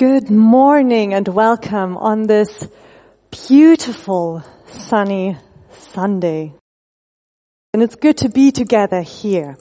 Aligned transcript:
Good 0.00 0.30
morning 0.30 1.12
and 1.12 1.28
welcome 1.28 1.98
on 1.98 2.22
this 2.22 2.66
beautiful 3.30 4.42
sunny 4.66 5.36
Sunday. 5.72 6.54
And 7.74 7.82
it's 7.82 7.96
good 7.96 8.16
to 8.16 8.30
be 8.30 8.50
together 8.50 9.02
here. 9.02 9.58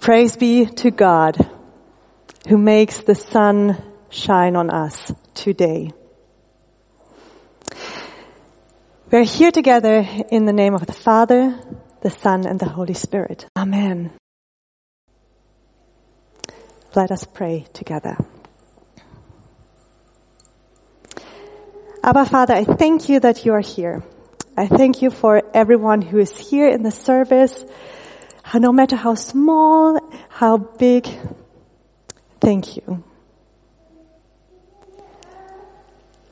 Praise 0.00 0.36
be 0.36 0.66
to 0.66 0.90
God 0.90 1.48
who 2.46 2.58
makes 2.58 3.00
the 3.00 3.14
sun 3.14 3.82
shine 4.10 4.54
on 4.54 4.68
us 4.68 5.14
today. 5.32 5.92
We're 9.10 9.24
here 9.24 9.50
together 9.50 10.06
in 10.30 10.44
the 10.44 10.52
name 10.52 10.74
of 10.74 10.84
the 10.84 10.92
Father, 10.92 11.58
the 12.02 12.10
Son, 12.10 12.46
and 12.46 12.60
the 12.60 12.68
Holy 12.68 12.92
Spirit. 12.92 13.46
Amen. 13.56 14.10
Let 16.96 17.10
us 17.10 17.24
pray 17.24 17.66
together. 17.74 18.16
Abba 22.02 22.24
Father, 22.24 22.54
I 22.54 22.64
thank 22.64 23.10
you 23.10 23.20
that 23.20 23.44
you 23.44 23.52
are 23.52 23.60
here. 23.60 24.02
I 24.56 24.66
thank 24.66 25.02
you 25.02 25.10
for 25.10 25.42
everyone 25.52 26.00
who 26.00 26.18
is 26.18 26.34
here 26.38 26.70
in 26.70 26.82
the 26.82 26.90
service, 26.90 27.62
no 28.54 28.72
matter 28.72 28.96
how 28.96 29.14
small, 29.14 30.00
how 30.30 30.56
big. 30.56 31.06
Thank 32.40 32.78
you. 32.78 33.04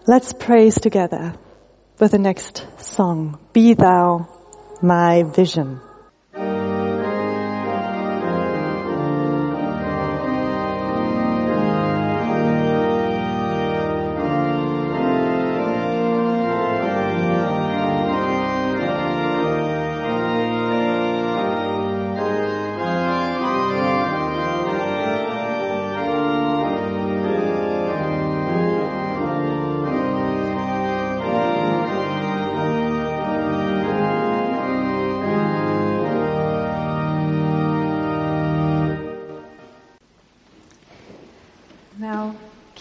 Let's 0.06 0.32
praise 0.32 0.80
together 0.80 1.34
with 2.00 2.12
the 2.12 2.18
next 2.18 2.66
song. 2.78 3.38
Be 3.52 3.74
thou 3.74 4.28
my 4.80 5.24
vision. 5.24 5.80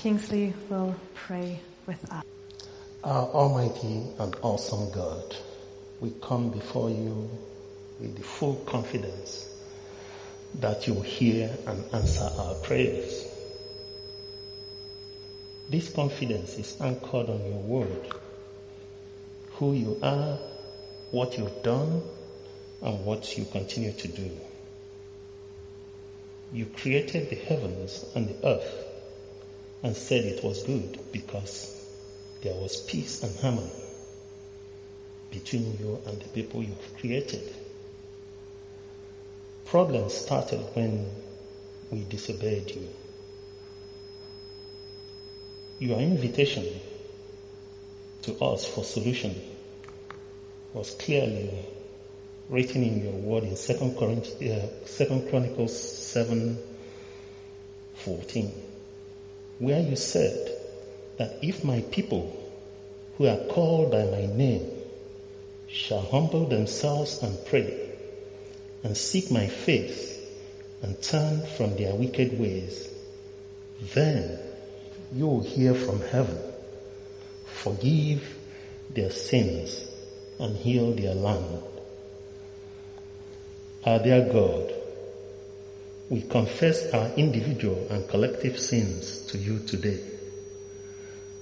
Kingsley 0.04 0.54
will 0.70 0.94
pray 1.14 1.62
with 1.88 2.12
us. 2.12 2.26
Our 3.06 3.26
Almighty 3.28 4.04
and 4.20 4.36
awesome 4.42 4.92
God, 4.92 5.34
we 6.02 6.12
come 6.22 6.50
before 6.50 6.90
you 6.90 7.30
with 8.02 8.18
the 8.18 8.22
full 8.22 8.56
confidence 8.66 9.50
that 10.56 10.88
you 10.88 11.00
hear 11.04 11.50
and 11.68 11.86
answer 11.94 12.30
our 12.38 12.54
prayers. 12.56 13.30
This 15.70 15.90
confidence 15.90 16.58
is 16.58 16.76
anchored 16.82 17.30
on 17.30 17.40
your 17.46 17.62
word, 17.62 18.08
who 19.54 19.72
you 19.72 19.98
are, 20.04 20.38
what 21.12 21.38
you've 21.38 21.64
done, 21.64 22.02
and 22.82 23.06
what 23.06 23.38
you 23.38 23.46
continue 23.46 23.94
to 23.94 24.08
do. 24.10 24.38
You 26.52 26.66
created 26.66 27.30
the 27.30 27.38
heavens 27.38 28.06
and 28.16 28.28
the 28.28 28.46
earth 28.46 28.93
and 29.84 29.96
said 29.96 30.24
it 30.24 30.44
was 30.44 30.64
good 30.64 30.98
because 31.12 31.86
there 32.42 32.56
was 32.56 32.82
peace 32.84 33.22
and 33.22 33.38
harmony 33.40 33.70
between 35.30 35.78
you 35.78 36.02
and 36.08 36.22
the 36.22 36.30
people 36.30 36.64
you've 36.64 36.98
created. 36.98 37.54
Problems 39.66 40.14
started 40.14 40.60
when 40.74 41.06
we 41.92 42.04
disobeyed 42.06 42.72
you. 42.72 42.88
Your 45.80 46.00
invitation 46.00 46.66
to 48.22 48.36
us 48.40 48.66
for 48.66 48.86
solution 48.86 49.36
was 50.74 50.92
clearly 50.96 51.50
written 52.50 52.84
in 52.84 53.04
your 53.04 53.14
word 53.14 53.44
in 53.44 53.56
2 53.56 53.96
Corinthians, 54.00 54.64
uh, 55.00 55.06
2 55.06 55.28
Chronicles 55.30 55.78
7, 55.78 56.58
14 57.96 58.73
where 59.64 59.82
you 59.82 59.96
said 59.96 60.52
that 61.18 61.38
if 61.42 61.64
my 61.64 61.82
people 61.92 62.40
who 63.18 63.28
are 63.28 63.38
called 63.48 63.92
by 63.92 64.04
my 64.06 64.26
name 64.26 64.70
shall 65.68 66.02
humble 66.02 66.46
themselves 66.48 67.24
and 67.24 67.46
pray 67.46 67.92
and 68.84 68.96
seek 68.98 69.32
my 69.32 69.48
face 69.48 70.20
and 70.82 71.02
turn 71.02 71.46
from 71.58 71.76
their 71.78 71.96
wicked 71.96 72.38
ways, 72.38 72.90
then 73.94 74.38
you 75.14 75.28
will 75.28 75.44
hear 75.44 75.74
from 75.74 76.02
heaven, 76.02 76.38
forgive 77.46 78.38
their 78.90 79.12
sins 79.12 79.88
and 80.40 80.58
heal 80.58 80.94
their 80.94 81.16
land. 81.16 81.64
Our 83.86 84.00
dear 84.00 84.30
God, 84.32 84.74
we 86.10 86.22
confess 86.22 86.94
our 86.94 87.10
individual 87.16 87.88
and 87.90 88.08
collective 88.08 88.60
sins 88.60 89.26
to 89.28 89.38
you 89.38 89.60
today. 89.60 90.00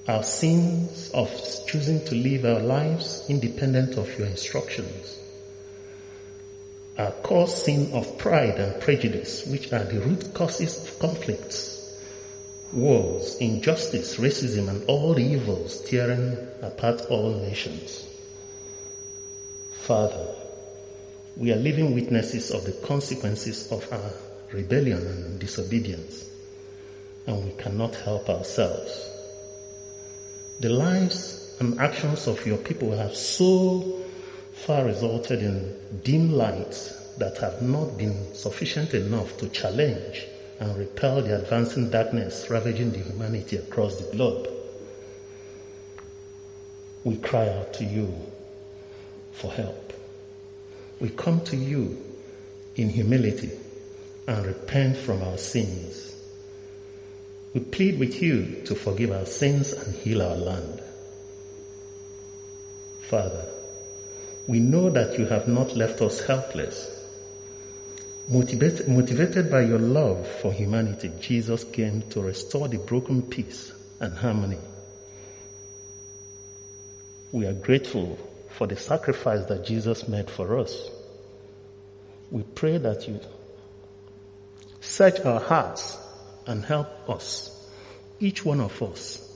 Our 0.08 0.24
sins 0.24 1.12
of 1.14 1.30
choosing 1.68 2.04
to 2.06 2.16
live 2.16 2.46
our 2.46 2.60
lives 2.60 3.26
independent 3.30 3.98
of 3.98 4.18
your 4.18 4.28
instructions. 4.28 5.20
Our 6.98 7.12
core 7.12 7.48
sin 7.48 7.94
of 7.94 8.18
pride 8.18 8.60
and 8.60 8.82
prejudice, 8.82 9.46
which 9.48 9.72
are 9.74 9.84
the 9.84 10.02
root 10.02 10.34
causes 10.34 10.84
of 10.84 11.00
conflicts, 11.00 11.98
wars, 12.74 13.38
injustice, 13.38 14.18
racism, 14.18 14.70
and 14.70 14.84
all 14.88 15.14
the 15.14 15.24
evils 15.24 15.82
tearing 15.90 16.38
apart 16.62 17.02
all 17.10 17.32
nations. 17.36 18.08
Father, 19.80 20.36
we 21.38 21.52
are 21.52 21.58
living 21.58 21.96
witnesses 21.96 22.52
of 22.52 22.66
the 22.66 22.74
consequences 22.88 23.72
of 23.72 23.92
our 23.92 24.12
rebellion 24.54 25.06
and 25.06 25.40
disobedience, 25.40 26.30
and 27.28 27.44
we 27.46 27.52
cannot 27.52 27.96
help 27.96 28.30
ourselves. 28.30 29.08
The 30.60 30.70
lives 30.70 31.56
and 31.60 31.80
actions 31.80 32.28
of 32.28 32.46
your 32.46 32.58
people 32.58 32.96
have 32.98 33.16
so 33.16 34.00
far 34.54 34.86
resulted 34.86 35.42
in 35.42 35.76
dim 36.04 36.34
lights 36.34 36.94
that 37.18 37.38
have 37.38 37.62
not 37.62 37.98
been 37.98 38.34
sufficient 38.34 38.94
enough 38.94 39.38
to 39.38 39.50
challenge 39.50 40.26
and 40.60 40.78
repel 40.78 41.22
the 41.22 41.40
advancing 41.42 41.90
darkness 41.90 42.50
ravaging 42.50 42.92
the 42.92 43.00
humanity 43.00 43.58
across 43.58 43.98
the 43.98 44.16
globe. 44.16 44.48
We 47.04 47.18
cry 47.18 47.48
out 47.50 47.74
to 47.76 47.84
you 47.84 48.14
for 49.32 49.52
help. 49.52 49.94
We 51.00 51.10
come 51.10 51.44
to 51.46 51.58
you 51.58 51.98
in 52.76 52.90
humility 52.90 53.52
and 54.28 54.46
repent 54.46 54.98
from 54.98 55.22
our 55.24 55.38
sins. 55.38 56.16
We 57.54 57.62
plead 57.62 58.00
with 58.00 58.22
you 58.22 58.62
to 58.66 58.76
forgive 58.76 59.12
our 59.12 59.26
sins 59.26 59.74
and 59.74 59.96
heal 59.96 60.22
our 60.22 60.36
land. 60.36 60.82
Father, 63.10 63.46
we 64.48 64.60
know 64.60 64.90
that 64.90 65.20
you 65.20 65.26
have 65.26 65.48
not 65.48 65.76
left 65.76 66.02
us 66.02 66.22
helpless. 66.22 66.90
Motivated, 68.30 68.88
motivated 68.88 69.52
by 69.52 69.62
your 69.62 69.80
love 69.80 70.26
for 70.42 70.54
humanity, 70.54 71.12
Jesus 71.20 71.64
came 71.66 72.04
to 72.12 72.22
restore 72.22 72.70
the 72.70 72.78
broken 72.78 73.22
peace 73.22 73.74
and 74.00 74.14
harmony. 74.14 74.60
We 77.34 77.46
are 77.46 77.54
grateful 77.54 78.18
for 78.58 78.68
the 78.68 78.78
sacrifice 78.78 79.46
that 79.46 79.66
Jesus 79.66 80.08
made 80.08 80.30
for 80.30 80.60
us. 80.60 80.90
We 82.30 82.44
pray 82.44 82.78
that 82.78 83.08
you 83.08 83.20
Search 84.82 85.20
our 85.22 85.40
hearts 85.40 85.96
and 86.48 86.66
help 86.66 87.08
us, 87.08 87.70
each 88.20 88.44
one 88.44 88.60
of 88.60 88.82
us, 88.82 89.28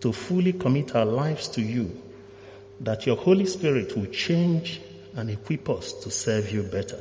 to 0.00 0.12
fully 0.12 0.52
commit 0.52 0.94
our 0.94 1.04
lives 1.04 1.48
to 1.48 1.60
you, 1.60 2.00
that 2.80 3.04
your 3.04 3.16
Holy 3.16 3.44
Spirit 3.44 3.96
will 3.96 4.06
change 4.06 4.80
and 5.16 5.28
equip 5.30 5.68
us 5.68 5.92
to 5.92 6.10
serve 6.10 6.52
you 6.52 6.62
better. 6.62 7.00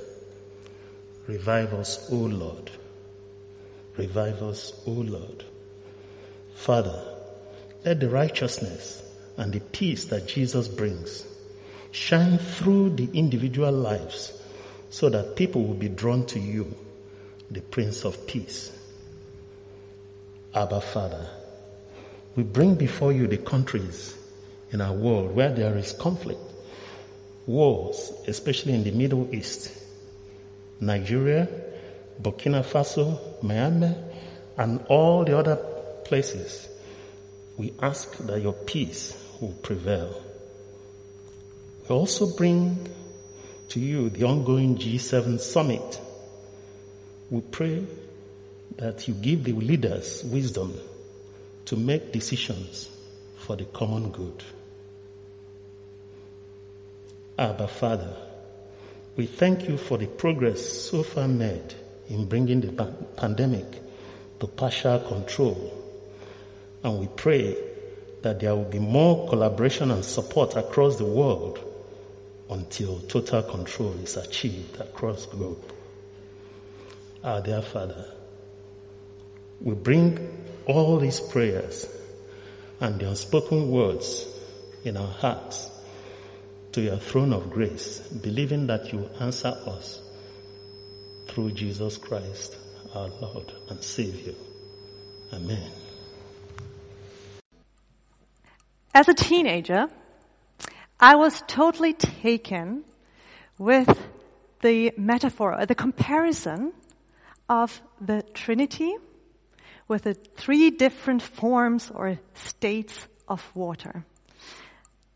Revive 1.28 1.74
us, 1.76 2.12
O 2.12 2.16
Lord. 2.16 2.72
Revive 3.96 4.42
us, 4.42 4.74
O 4.88 4.92
Lord. 4.92 5.44
Father, 6.56 7.00
let 7.86 8.00
the 8.00 8.10
righteousness 8.10 9.04
and 9.38 9.54
the 9.54 9.60
peace 9.60 10.06
that 10.06 10.28
Jesus 10.28 10.68
brings 10.68 11.28
shine 11.92 12.40
through 12.40 12.90
the 12.92 13.08
individual 13.14 13.72
lives 13.72 14.34
so 14.90 15.10
that 15.10 15.36
people 15.36 15.64
will 15.64 15.76
be 15.76 15.90
drawn 15.90 16.26
to 16.26 16.40
you 16.40 16.76
the 17.54 17.62
Prince 17.62 18.04
of 18.04 18.26
Peace. 18.26 18.72
Abba 20.56 20.82
Father, 20.82 21.30
we 22.36 22.44
bring 22.44 22.76
before 22.76 23.12
you 23.12 23.28
the 23.28 23.38
countries 23.38 24.16
in 24.72 24.82
our 24.82 24.94
world 24.94 25.36
where 25.36 25.52
there 25.52 25.78
is 25.78 25.94
conflict, 25.94 26.42
wars, 27.46 28.12
especially 28.28 28.74
in 28.74 28.84
the 28.84 28.92
Middle 28.92 29.34
East, 29.34 29.72
Nigeria, 30.80 31.48
Burkina 32.22 32.64
Faso, 32.64 33.20
Myanmar, 33.42 33.96
and 34.58 34.84
all 34.88 35.24
the 35.24 35.38
other 35.38 35.56
places. 36.06 36.68
We 37.58 37.74
ask 37.82 38.18
that 38.18 38.42
your 38.42 38.54
peace 38.54 39.16
will 39.40 39.54
prevail. 39.62 40.22
We 41.88 41.96
also 41.96 42.36
bring 42.36 42.90
to 43.70 43.80
you 43.80 44.10
the 44.10 44.26
ongoing 44.26 44.78
G7 44.78 45.40
summit. 45.40 46.00
We 47.34 47.42
pray 47.42 47.84
that 48.78 49.08
you 49.08 49.16
give 49.16 49.44
the 49.44 49.54
leaders 49.54 50.24
wisdom 50.24 50.80
to 51.66 51.76
make 51.76 52.12
decisions 52.12 52.88
for 53.38 53.56
the 53.56 53.66
common 53.66 54.12
good. 54.12 54.44
Abba 57.40 57.68
Father, 57.68 58.16
we 59.16 59.26
thank 59.26 59.68
you 59.68 59.78
for 59.78 59.98
the 59.98 60.06
progress 60.06 60.64
so 60.64 61.02
far 61.02 61.28
made 61.28 61.74
in 62.08 62.26
bringing 62.26 62.62
the 62.62 62.72
pandemic 63.18 63.66
to 64.40 64.46
partial 64.46 65.00
control. 65.00 65.74
And 66.84 67.00
we 67.00 67.08
pray 67.08 67.58
that 68.22 68.42
there 68.42 68.56
will 68.56 68.66
be 68.66 68.78
more 68.78 69.28
collaboration 69.28 69.90
and 69.90 70.06
support 70.06 70.56
across 70.56 70.98
the 70.98 71.06
world 71.06 71.58
until 72.52 73.00
total 73.00 73.42
control 73.42 73.94
is 74.04 74.18
achieved 74.18 74.80
across 74.80 75.26
the 75.26 75.38
globe. 75.38 75.74
Our 77.24 77.42
dear 77.42 77.62
Father, 77.62 78.06
we 79.62 79.76
bring 79.76 80.46
all 80.66 81.00
these 81.00 81.22
prayers 81.22 81.88
and 82.82 83.00
the 83.00 83.08
unspoken 83.08 83.72
words 83.72 84.28
in 84.84 84.98
our 84.98 85.08
hearts 85.08 85.70
to 86.74 86.82
your 86.82 86.98
throne 86.98 87.32
of 87.32 87.50
grace, 87.50 88.00
believing 88.00 88.68
that 88.68 88.92
you 88.92 89.10
answer 89.22 89.56
us 89.66 90.02
through 91.30 91.52
Jesus 91.52 91.98
Christ, 91.98 92.58
our 92.94 93.08
Lord 93.08 93.54
and 93.70 93.82
Savior. 93.82 94.34
Amen. 95.32 95.72
As 98.94 99.08
a 99.08 99.14
teenager, 99.14 99.88
I 101.00 101.16
was 101.16 101.42
totally 101.48 101.94
taken 101.94 102.84
with 103.58 103.98
the 104.62 104.92
metaphor, 104.98 105.66
the 105.66 105.76
comparison 105.76 106.74
of 107.50 107.82
the 108.02 108.24
Trinity 108.34 108.96
with 109.88 110.04
the 110.04 110.14
three 110.14 110.72
different 110.72 111.22
forms 111.22 111.92
or 111.94 112.20
states 112.34 113.08
of 113.28 113.44
water. 113.56 114.06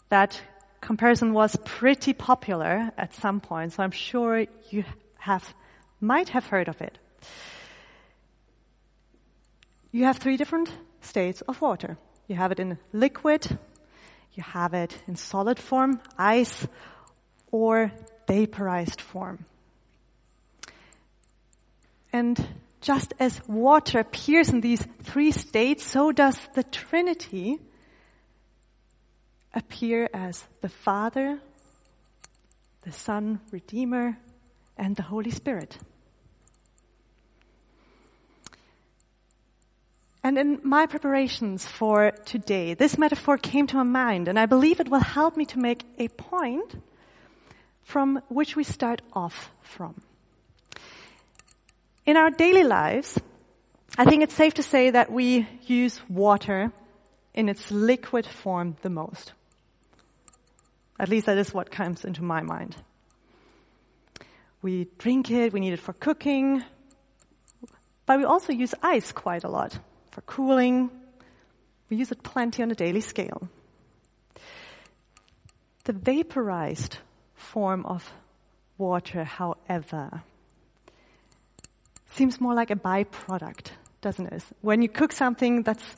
That 0.09 0.39
comparison 0.81 1.33
was 1.33 1.55
pretty 1.65 2.13
popular 2.13 2.91
at 2.97 3.13
some 3.13 3.39
point, 3.39 3.73
so 3.73 3.83
I'm 3.83 3.91
sure 3.91 4.45
you 4.69 4.83
have, 5.17 5.53
might 5.99 6.29
have 6.29 6.45
heard 6.45 6.67
of 6.67 6.81
it. 6.81 6.97
You 9.91 10.05
have 10.05 10.17
three 10.17 10.37
different 10.37 10.71
states 11.01 11.41
of 11.41 11.61
water. 11.61 11.97
You 12.27 12.35
have 12.35 12.51
it 12.51 12.59
in 12.59 12.77
liquid, 12.93 13.57
you 14.33 14.43
have 14.43 14.73
it 14.73 14.95
in 15.07 15.15
solid 15.15 15.57
form, 15.57 15.99
ice, 16.17 16.67
or 17.51 17.91
vaporized 18.27 19.01
form. 19.01 19.45
And 22.13 22.47
just 22.81 23.13
as 23.19 23.41
water 23.47 23.99
appears 23.99 24.49
in 24.49 24.61
these 24.61 24.85
three 25.03 25.31
states, 25.31 25.85
so 25.85 26.11
does 26.11 26.39
the 26.53 26.63
Trinity 26.63 27.59
appear 29.53 30.09
as 30.13 30.45
the 30.61 30.69
Father, 30.69 31.39
the 32.81 32.91
Son, 32.91 33.39
Redeemer, 33.51 34.17
and 34.77 34.95
the 34.95 35.03
Holy 35.03 35.31
Spirit. 35.31 35.77
And 40.23 40.37
in 40.37 40.59
my 40.63 40.85
preparations 40.85 41.65
for 41.65 42.11
today, 42.25 42.73
this 42.73 42.97
metaphor 42.97 43.37
came 43.37 43.65
to 43.67 43.77
my 43.77 43.83
mind, 43.83 44.27
and 44.27 44.37
I 44.37 44.45
believe 44.45 44.79
it 44.79 44.89
will 44.89 44.99
help 44.99 45.37
me 45.37 45.45
to 45.45 45.59
make 45.59 45.85
a 45.97 46.09
point 46.09 46.81
from 47.81 48.21
which 48.27 48.55
we 48.55 48.63
start 48.63 49.01
off 49.13 49.51
from. 49.61 49.95
In 52.07 52.15
our 52.15 52.29
daily 52.29 52.63
lives, 52.63 53.19
I 53.97 54.05
think 54.05 54.23
it's 54.23 54.33
safe 54.33 54.53
to 54.53 54.63
say 54.63 54.91
that 54.91 55.11
we 55.11 55.45
use 55.63 55.99
water 56.07 56.71
in 57.33 57.49
its 57.49 57.69
liquid 57.69 58.25
form 58.25 58.77
the 58.81 58.89
most. 58.89 59.33
At 60.97 61.09
least 61.09 61.25
that 61.25 61.37
is 61.37 61.53
what 61.53 61.69
comes 61.69 62.05
into 62.05 62.23
my 62.23 62.41
mind. 62.41 62.77
We 64.61 64.87
drink 64.97 65.29
it, 65.29 65.51
we 65.51 65.59
need 65.59 65.73
it 65.73 65.81
for 65.81 65.91
cooking, 65.91 66.63
but 68.05 68.19
we 68.19 68.23
also 68.23 68.53
use 68.53 68.73
ice 68.81 69.11
quite 69.11 69.43
a 69.43 69.49
lot 69.49 69.77
for 70.11 70.21
cooling. 70.21 70.89
We 71.89 71.97
use 71.97 72.13
it 72.13 72.23
plenty 72.23 72.63
on 72.63 72.71
a 72.71 72.75
daily 72.75 73.01
scale. 73.01 73.49
The 75.83 75.91
vaporized 75.91 76.99
form 77.35 77.85
of 77.85 78.09
water, 78.77 79.25
however, 79.25 80.23
seems 82.17 82.41
more 82.41 82.55
like 82.55 82.71
a 82.71 82.75
byproduct, 82.75 83.69
doesn't 84.01 84.27
it? 84.27 84.43
When 84.61 84.81
you 84.81 84.89
cook 84.89 85.11
something, 85.11 85.61
that's 85.61 85.95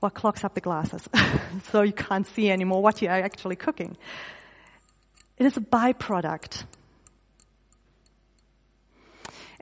what 0.00 0.14
clogs 0.14 0.42
up 0.42 0.54
the 0.54 0.60
glasses. 0.60 1.06
so 1.70 1.82
you 1.82 1.92
can't 1.92 2.26
see 2.26 2.50
anymore 2.50 2.82
what 2.82 3.02
you 3.02 3.08
are 3.08 3.20
actually 3.20 3.56
cooking. 3.56 3.96
It 5.36 5.46
is 5.46 5.56
a 5.56 5.60
byproduct. 5.60 6.64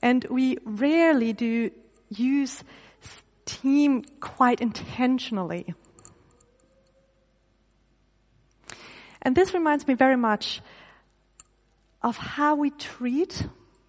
And 0.01 0.25
we 0.31 0.59
rarely 0.65 1.33
do 1.33 1.71
use 2.09 2.63
steam 3.45 4.05
quite 4.21 4.61
intentionally. 4.61 5.75
And 9.21 9.35
this 9.35 9.53
reminds 9.53 9.87
me 9.89 9.95
very 9.95 10.17
much 10.17 10.61
of 12.03 12.17
how 12.17 12.55
we 12.55 12.71
treat 12.71 13.45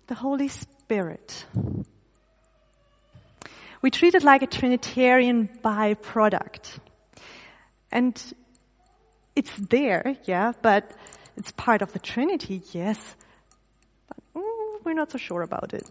the 0.08 0.16
Holy 0.16 0.48
Spirit. 0.48 1.46
We 3.82 3.92
treat 3.92 4.16
it 4.16 4.24
like 4.24 4.42
a 4.42 4.48
Trinitarian 4.48 5.50
byproduct. 5.64 6.80
And 7.92 8.22
it's 9.36 9.56
there, 9.56 10.18
yeah, 10.26 10.52
but 10.62 10.92
it's 11.38 11.52
part 11.52 11.82
of 11.82 11.94
the 11.94 12.00
Trinity, 12.00 12.62
yes. 12.72 13.16
But 14.08 14.42
mm, 14.42 14.84
we're 14.84 14.94
not 14.94 15.12
so 15.12 15.18
sure 15.18 15.42
about 15.42 15.74
it. 15.74 15.90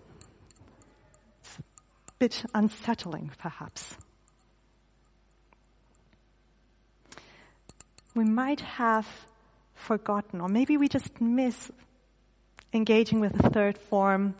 It's 1.40 1.58
a 1.58 2.12
bit 2.18 2.44
unsettling, 2.54 3.30
perhaps. 3.38 3.96
We 8.14 8.24
might 8.24 8.60
have 8.60 9.06
forgotten, 9.74 10.40
or 10.40 10.48
maybe 10.48 10.76
we 10.76 10.88
just 10.88 11.20
miss 11.20 11.70
engaging 12.72 13.20
with 13.20 13.32
the 13.32 13.48
third 13.48 13.78
form 13.78 14.34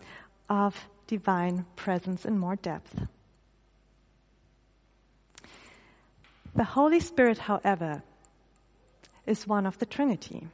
of 0.50 0.76
divine 1.07 1.64
presence 1.76 2.26
in 2.26 2.38
more 2.38 2.57
depth. 2.57 3.07
The 6.59 6.65
Holy 6.65 6.99
Spirit, 6.99 7.38
however, 7.38 8.03
is 9.27 9.47
one 9.47 9.65
of 9.65 9.79
the 9.79 9.87
Trinity. 9.87 10.49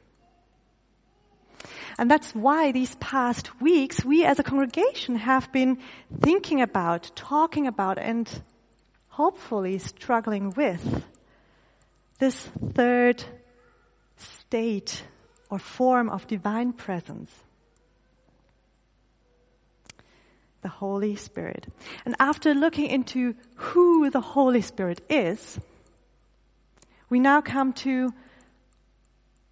And 1.97 2.11
that's 2.11 2.35
why 2.35 2.71
these 2.71 2.93
past 2.97 3.59
weeks 3.59 4.05
we 4.05 4.23
as 4.23 4.37
a 4.37 4.43
congregation 4.43 5.15
have 5.15 5.51
been 5.51 5.79
thinking 6.21 6.61
about, 6.61 7.09
talking 7.15 7.65
about, 7.65 7.97
and 7.97 8.29
hopefully 9.07 9.79
struggling 9.79 10.51
with 10.51 11.03
this 12.19 12.49
third 12.75 13.23
state 14.17 15.01
or 15.49 15.57
form 15.57 16.11
of 16.11 16.27
divine 16.27 16.71
presence. 16.71 17.31
The 20.61 20.69
Holy 20.69 21.15
Spirit. 21.15 21.65
And 22.05 22.15
after 22.19 22.53
looking 22.53 22.85
into 22.85 23.33
who 23.55 24.11
the 24.11 24.21
Holy 24.21 24.61
Spirit 24.61 25.01
is, 25.09 25.59
we 27.09 27.19
now 27.19 27.41
come 27.41 27.73
to 27.73 28.13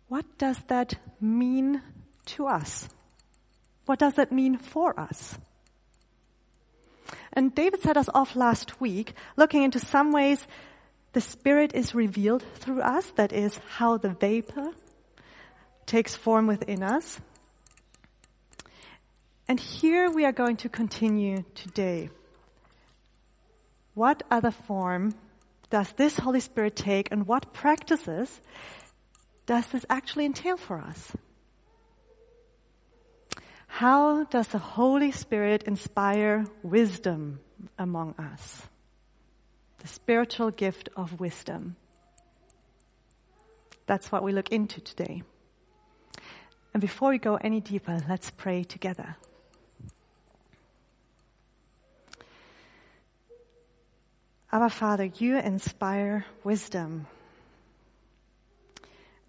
what 0.08 0.26
does 0.38 0.58
that 0.68 0.96
mean 1.22 1.82
to 2.26 2.48
us? 2.48 2.88
What 3.86 4.00
does 4.00 4.14
that 4.16 4.32
mean 4.32 4.58
for 4.58 5.00
us? 5.00 5.38
And 7.34 7.54
David 7.54 7.82
set 7.82 7.98
us 7.98 8.10
off 8.14 8.36
last 8.36 8.80
week 8.80 9.14
looking 9.36 9.64
into 9.64 9.80
some 9.80 10.12
ways 10.12 10.46
the 11.14 11.22
Spirit 11.22 11.74
is 11.76 11.94
revealed 11.94 12.44
through 12.56 12.82
us, 12.82 13.06
that 13.16 13.34
is, 13.34 13.60
how 13.78 13.98
the 13.98 14.10
vapor 14.10 14.72
takes 15.86 16.16
form 16.16 16.48
within 16.48 16.82
us. 16.82 17.20
And 19.48 19.60
here 19.60 20.10
we 20.10 20.26
are 20.26 20.32
going 20.32 20.58
to 20.58 20.70
continue 20.70 21.44
today 21.54 22.10
what 23.94 24.24
other 24.32 24.52
form 24.52 25.14
does 25.74 25.92
this 25.94 26.15
Holy 26.20 26.39
Spirit 26.39 26.75
take 26.75 27.12
and 27.12 27.25
what 27.25 27.51
practices 27.51 28.39
does 29.48 29.65
this 29.70 29.84
actually 29.89 30.25
entail 30.25 30.56
for 30.56 30.77
us? 30.77 31.13
How 33.65 34.25
does 34.25 34.50
the 34.50 34.60
Holy 34.60 35.12
Spirit 35.12 35.63
inspire 35.63 36.46
wisdom 36.62 37.39
among 37.80 38.13
us? 38.20 38.62
The 39.80 39.88
spiritual 39.88 40.51
gift 40.51 40.89
of 40.96 41.20
wisdom. 41.20 41.75
That's 43.88 44.12
what 44.12 44.22
we 44.22 44.32
look 44.32 44.51
into 44.51 44.80
today. 44.80 45.24
And 46.75 46.82
before 46.82 47.10
we 47.10 47.18
go 47.18 47.38
any 47.38 47.62
deeper, 47.62 47.98
let's 48.08 48.30
pray 48.30 48.63
together. 48.63 49.15
Our 54.54 54.70
Father, 54.70 55.06
you 55.06 55.40
inspire 55.40 56.28
wisdom. 56.44 57.08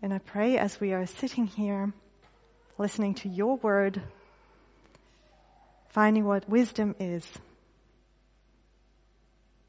And 0.02 0.12
I 0.12 0.18
pray 0.18 0.58
as 0.58 0.78
we 0.78 0.92
are 0.92 1.06
sitting 1.06 1.46
here, 1.46 1.94
listening 2.76 3.14
to 3.14 3.30
your 3.30 3.56
word, 3.56 4.02
finding 5.88 6.26
what 6.26 6.46
wisdom 6.46 6.94
is, 7.00 7.26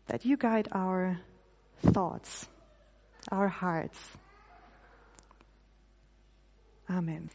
that 0.08 0.26
you 0.26 0.36
guide 0.36 0.68
our 0.74 1.22
thoughts, 1.86 2.50
our 3.32 3.48
hearts. 3.48 3.98
Amen. 6.90 7.30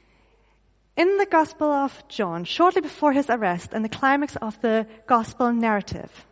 In 0.94 1.16
the 1.16 1.24
Gospel 1.24 1.72
of 1.72 2.06
John, 2.08 2.44
shortly 2.44 2.82
before 2.82 3.14
his 3.14 3.30
arrest 3.30 3.70
and 3.72 3.82
the 3.82 3.88
climax 3.88 4.36
of 4.36 4.60
the 4.60 4.86
Gospel 5.06 5.54
narrative, 5.54 6.26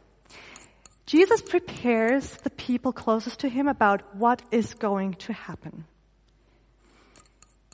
Jesus 1.09 1.41
prepares 1.41 2.29
the 2.43 2.51
people 2.51 2.93
closest 2.93 3.41
to 3.41 3.49
him 3.49 3.67
about 3.67 4.15
what 4.15 4.43
is 4.51 4.75
going 4.75 5.15
to 5.15 5.33
happen. 5.33 5.87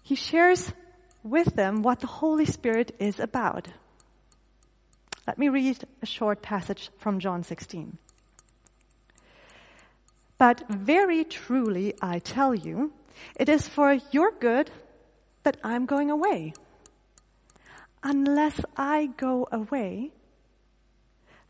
He 0.04 0.14
shares 0.14 0.72
with 1.24 1.56
them 1.56 1.82
what 1.82 1.98
the 1.98 2.06
Holy 2.06 2.44
Spirit 2.44 2.94
is 3.00 3.18
about. 3.18 3.66
Let 5.26 5.36
me 5.36 5.48
read 5.48 5.82
a 6.00 6.06
short 6.06 6.42
passage 6.42 6.90
from 6.98 7.18
John 7.18 7.42
16. 7.42 7.98
But 10.38 10.62
very 10.68 11.24
truly 11.24 11.94
I 12.00 12.20
tell 12.20 12.54
you, 12.54 12.92
it 13.34 13.48
is 13.48 13.66
for 13.66 13.98
your 14.12 14.30
good 14.30 14.70
that 15.42 15.56
I'm 15.64 15.86
going 15.86 16.12
away. 16.12 16.52
Unless 18.00 18.60
I 18.76 19.06
go 19.16 19.48
away, 19.50 20.12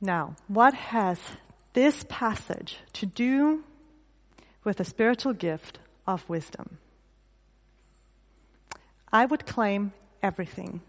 Now, 0.00 0.36
what 0.48 0.74
has 0.74 1.18
this 1.72 2.04
passage 2.08 2.78
to 2.94 3.06
do 3.06 3.64
with 4.64 4.76
the 4.76 4.84
spiritual 4.84 5.32
gift 5.32 5.78
of 6.06 6.28
wisdom? 6.28 6.78
I 9.12 9.24
would 9.24 9.46
claim 9.46 9.92
everything 10.22 10.82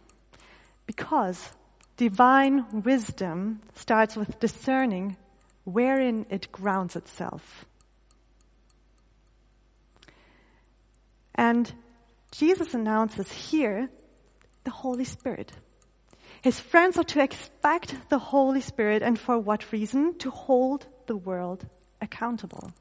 because 0.86 1.50
divine 1.96 2.82
wisdom 2.84 3.62
starts 3.76 4.16
with 4.16 4.40
discerning 4.40 5.18
wherein 5.64 6.26
it 6.30 6.52
grounds 6.52 6.96
itself. 6.96 7.66
And 11.36 11.72
Jesus 12.32 12.74
announces 12.74 13.32
here 13.32 13.90
the 14.64 14.72
Holy 14.72 15.06
Spirit. 15.06 15.52
His 16.48 16.62
friends 16.62 16.98
are 16.98 17.04
to 17.04 17.22
expect 17.22 18.08
the 18.08 18.20
Holy 18.20 18.62
Spirit 18.62 19.04
and 19.04 19.20
for 19.20 19.38
what 19.38 19.70
reason? 19.74 20.18
To 20.20 20.32
hold 20.32 20.88
the 21.06 21.18
world 21.18 21.68
accountable. 22.00 22.72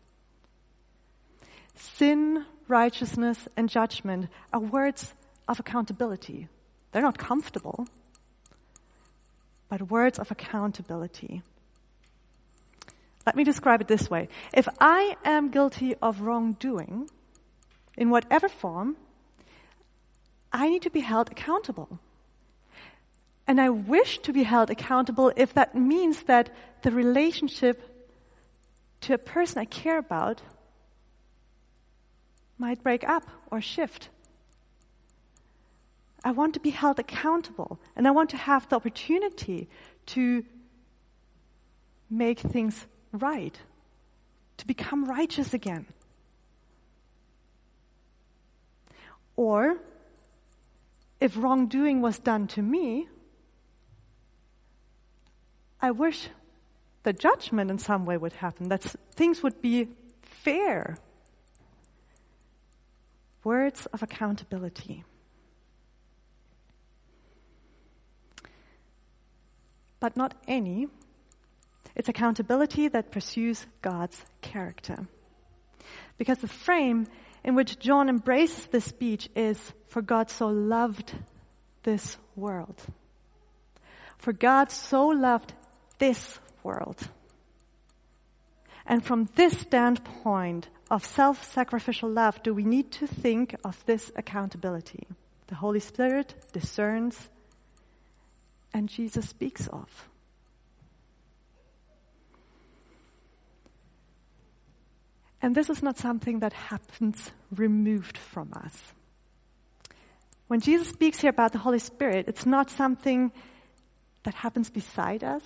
Sin, 1.75 2.44
righteousness, 2.68 3.49
and 3.56 3.68
judgment 3.68 4.28
are 4.52 4.61
words 4.61 5.12
of 5.49 5.58
accountability. 5.58 6.46
They're 6.92 7.02
not 7.02 7.18
comfortable, 7.18 7.88
but 9.68 9.90
words 9.90 10.20
of 10.20 10.30
accountability. 10.30 11.42
Let 13.26 13.35
me 13.35 13.42
describe 13.42 13.80
it 13.80 13.88
this 13.88 14.08
way. 14.08 14.28
If 14.54 14.68
I 14.78 15.16
am 15.25 15.50
guilty 15.50 15.96
of 16.00 16.20
wrongdoing, 16.20 17.11
in 17.96 18.11
whatever 18.11 18.49
form, 18.49 18.96
I 20.52 20.68
need 20.68 20.82
to 20.82 20.90
be 20.90 21.00
held 21.00 21.32
accountable. 21.32 21.99
And 23.47 23.61
I 23.61 23.69
wish 23.69 24.19
to 24.21 24.33
be 24.33 24.43
held 24.43 24.71
accountable 24.71 25.33
if 25.37 25.55
that 25.55 25.75
means 25.75 26.23
that 26.25 26.50
the 26.83 26.91
relationship 26.91 27.81
to 29.03 29.15
a 29.15 29.19
person 29.19 29.59
I 29.59 29.65
care 29.67 29.99
about 29.99 30.43
might 32.59 32.83
break 32.83 33.09
up 33.09 33.25
or 33.50 33.61
shift. 33.61 34.09
I 36.25 36.33
want 36.33 36.55
to 36.55 36.61
be 36.61 36.71
held 36.71 36.99
accountable 36.99 37.79
and 37.95 38.09
I 38.09 38.11
want 38.11 38.31
to 38.31 38.37
have 38.37 38.69
the 38.69 38.76
opportunity 38.76 39.69
to 40.07 40.45
make 42.11 42.41
things 42.41 42.87
right, 43.12 43.57
to 44.57 44.67
become 44.67 45.05
righteous 45.05 45.55
again. 45.55 45.87
Or, 49.37 49.76
if 51.21 51.37
wrongdoing 51.37 52.00
was 52.00 52.19
done 52.19 52.47
to 52.49 52.62
me, 52.62 53.07
I 55.80 55.90
wish 55.90 56.28
the 57.02 57.12
judgment 57.12 57.71
in 57.71 57.78
some 57.78 58.04
way 58.04 58.16
would 58.16 58.33
happen, 58.33 58.68
that 58.68 58.83
things 59.14 59.42
would 59.42 59.61
be 59.62 59.88
fair. 60.23 60.97
Words 63.45 63.87
of 63.87 64.02
accountability. 64.02 65.04
But 70.00 70.16
not 70.16 70.35
any. 70.49 70.88
It's 71.95 72.09
accountability 72.09 72.88
that 72.88 73.12
pursues 73.12 73.66
God's 73.83 74.21
character. 74.42 75.06
Because 76.18 76.38
the 76.38 76.49
frame 76.49 77.06
in 77.45 77.54
which 77.54 77.78
John 77.78 78.09
embraces 78.09 78.66
this 78.66 78.85
speech 78.85 79.28
is, 79.37 79.59
for 79.88 80.02
God 80.02 80.30
so 80.30 80.49
loved 80.49 81.14
this 81.85 82.16
world. 82.35 82.83
For 84.18 84.33
God 84.33 84.73
so 84.73 85.06
loved 85.06 85.54
this 85.99 86.38
world. 86.62 87.09
And 88.87 89.05
from 89.05 89.29
this 89.35 89.59
standpoint 89.59 90.69
of 90.91 91.05
self-sacrificial 91.05 92.09
love, 92.09 92.43
do 92.43 92.55
we 92.55 92.65
need 92.65 92.93
to 92.93 93.07
think 93.07 93.57
of 93.65 93.85
this 93.87 94.12
accountability? 94.15 95.07
The 95.49 95.57
Holy 95.57 95.81
Spirit 95.81 96.35
discerns 96.53 97.29
and 98.73 98.88
Jesus 98.88 99.29
speaks 99.29 99.67
of. 99.69 100.09
And 105.43 105.55
this 105.55 105.71
is 105.71 105.83
not 105.83 105.99
something 105.99 106.41
that 106.41 106.53
happens 106.53 107.31
removed 107.55 108.19
from 108.19 108.53
us. 108.55 108.93
When 110.49 110.61
Jesus 110.61 110.88
speaks 110.88 111.21
here 111.21 111.31
about 111.31 111.53
the 111.53 111.59
Holy 111.59 111.79
Spirit, 111.79 112.26
it's 112.29 112.47
not 112.47 112.71
something 112.71 113.33
that 114.25 114.35
happens 114.35 114.71
beside 114.71 115.25
us 115.25 115.43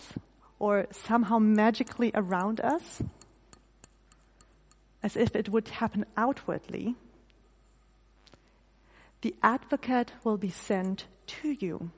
or 0.61 0.87
somehow 0.93 1.39
magically 1.39 2.13
around 2.15 2.61
us, 2.61 3.03
as 5.03 5.17
if 5.17 5.35
it 5.35 5.49
would 5.49 5.67
happen 5.69 6.05
outwardly, 6.17 6.95
the 9.23 9.35
advocate 9.43 10.13
will 10.23 10.37
be 10.37 10.51
sent 10.51 11.07
to 11.27 11.51
you. 11.51 11.91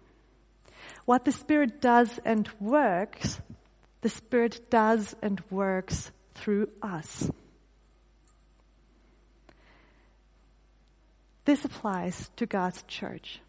What 1.04 1.24
the 1.24 1.32
Spirit 1.32 1.80
does 1.80 2.20
and 2.24 2.48
works, 2.60 3.40
the 4.00 4.08
Spirit 4.08 4.70
does 4.70 5.14
and 5.20 5.42
works 5.50 6.12
through 6.34 6.68
us. 6.80 7.30
This 11.44 11.64
applies 11.64 12.30
to 12.36 12.46
God's 12.46 12.84
church, 12.84 13.40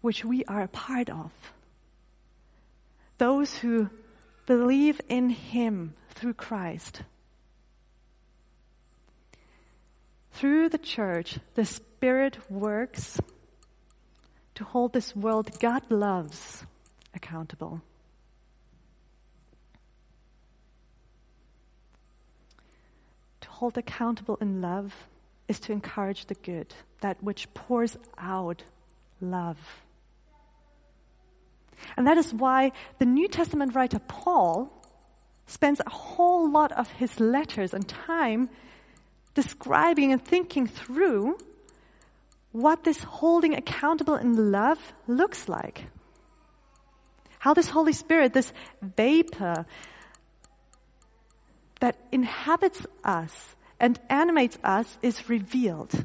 which 0.00 0.24
we 0.24 0.44
are 0.46 0.62
a 0.62 0.68
part 0.68 1.08
of. 1.08 1.30
Those 3.18 3.54
who 3.56 3.90
believe 4.46 5.00
in 5.08 5.28
Him 5.28 5.94
through 6.10 6.34
Christ. 6.34 7.02
Through 10.32 10.68
the 10.68 10.78
church, 10.78 11.38
the 11.54 11.64
Spirit 11.64 12.38
works 12.50 13.20
to 14.54 14.64
hold 14.64 14.92
this 14.92 15.14
world 15.14 15.50
God 15.60 15.90
loves 15.90 16.64
accountable. 17.14 17.80
To 23.40 23.48
hold 23.50 23.76
accountable 23.76 24.38
in 24.40 24.60
love 24.60 24.94
is 25.48 25.58
to 25.60 25.72
encourage 25.72 26.26
the 26.26 26.34
good, 26.34 26.72
that 27.00 27.22
which 27.22 27.52
pours 27.54 27.96
out 28.16 28.62
love. 29.20 29.58
And 31.96 32.06
that 32.06 32.18
is 32.18 32.32
why 32.32 32.72
the 32.98 33.06
New 33.06 33.28
Testament 33.28 33.74
writer 33.74 33.98
Paul 33.98 34.72
spends 35.46 35.80
a 35.80 35.90
whole 35.90 36.50
lot 36.50 36.72
of 36.72 36.90
his 36.92 37.18
letters 37.18 37.72
and 37.74 37.86
time 37.88 38.50
describing 39.34 40.12
and 40.12 40.24
thinking 40.24 40.66
through 40.66 41.38
what 42.52 42.84
this 42.84 43.02
holding 43.02 43.54
accountable 43.54 44.16
in 44.16 44.50
love 44.52 44.78
looks 45.06 45.48
like. 45.48 45.84
How 47.38 47.54
this 47.54 47.68
Holy 47.68 47.92
Spirit, 47.92 48.32
this 48.32 48.52
vapor 48.82 49.64
that 51.80 51.96
inhabits 52.10 52.84
us 53.04 53.54
and 53.78 53.98
animates 54.10 54.58
us 54.64 54.98
is 55.02 55.28
revealed. 55.28 56.04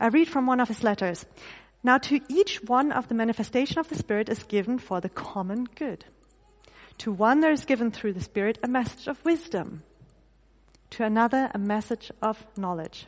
I 0.00 0.06
read 0.06 0.28
from 0.28 0.46
one 0.46 0.60
of 0.60 0.68
his 0.68 0.82
letters. 0.82 1.26
Now 1.82 1.98
to 1.98 2.20
each 2.28 2.62
one 2.62 2.92
of 2.92 3.08
the 3.08 3.14
manifestation 3.14 3.78
of 3.78 3.88
the 3.88 3.96
Spirit 3.96 4.28
is 4.28 4.44
given 4.44 4.78
for 4.78 5.00
the 5.00 5.08
common 5.08 5.64
good. 5.64 6.04
To 6.98 7.12
one 7.12 7.40
there 7.40 7.50
is 7.50 7.64
given 7.64 7.90
through 7.90 8.12
the 8.12 8.20
Spirit 8.20 8.58
a 8.62 8.68
message 8.68 9.08
of 9.08 9.24
wisdom. 9.24 9.82
To 10.90 11.04
another 11.04 11.50
a 11.52 11.58
message 11.58 12.12
of 12.20 12.44
knowledge 12.56 13.06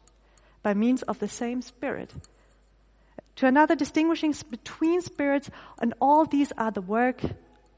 by 0.63 0.75
means 0.75 1.03
of 1.03 1.19
the 1.21 1.29
same 1.29 1.63
Spirit. 1.63 2.13
To 3.37 3.47
another 3.47 3.77
distinguishing 3.77 4.35
between 4.51 5.03
spirits 5.03 5.51
and 5.81 5.95
all 6.01 6.25
these 6.25 6.53
are 6.59 6.71
the 6.71 6.81
work 6.81 7.21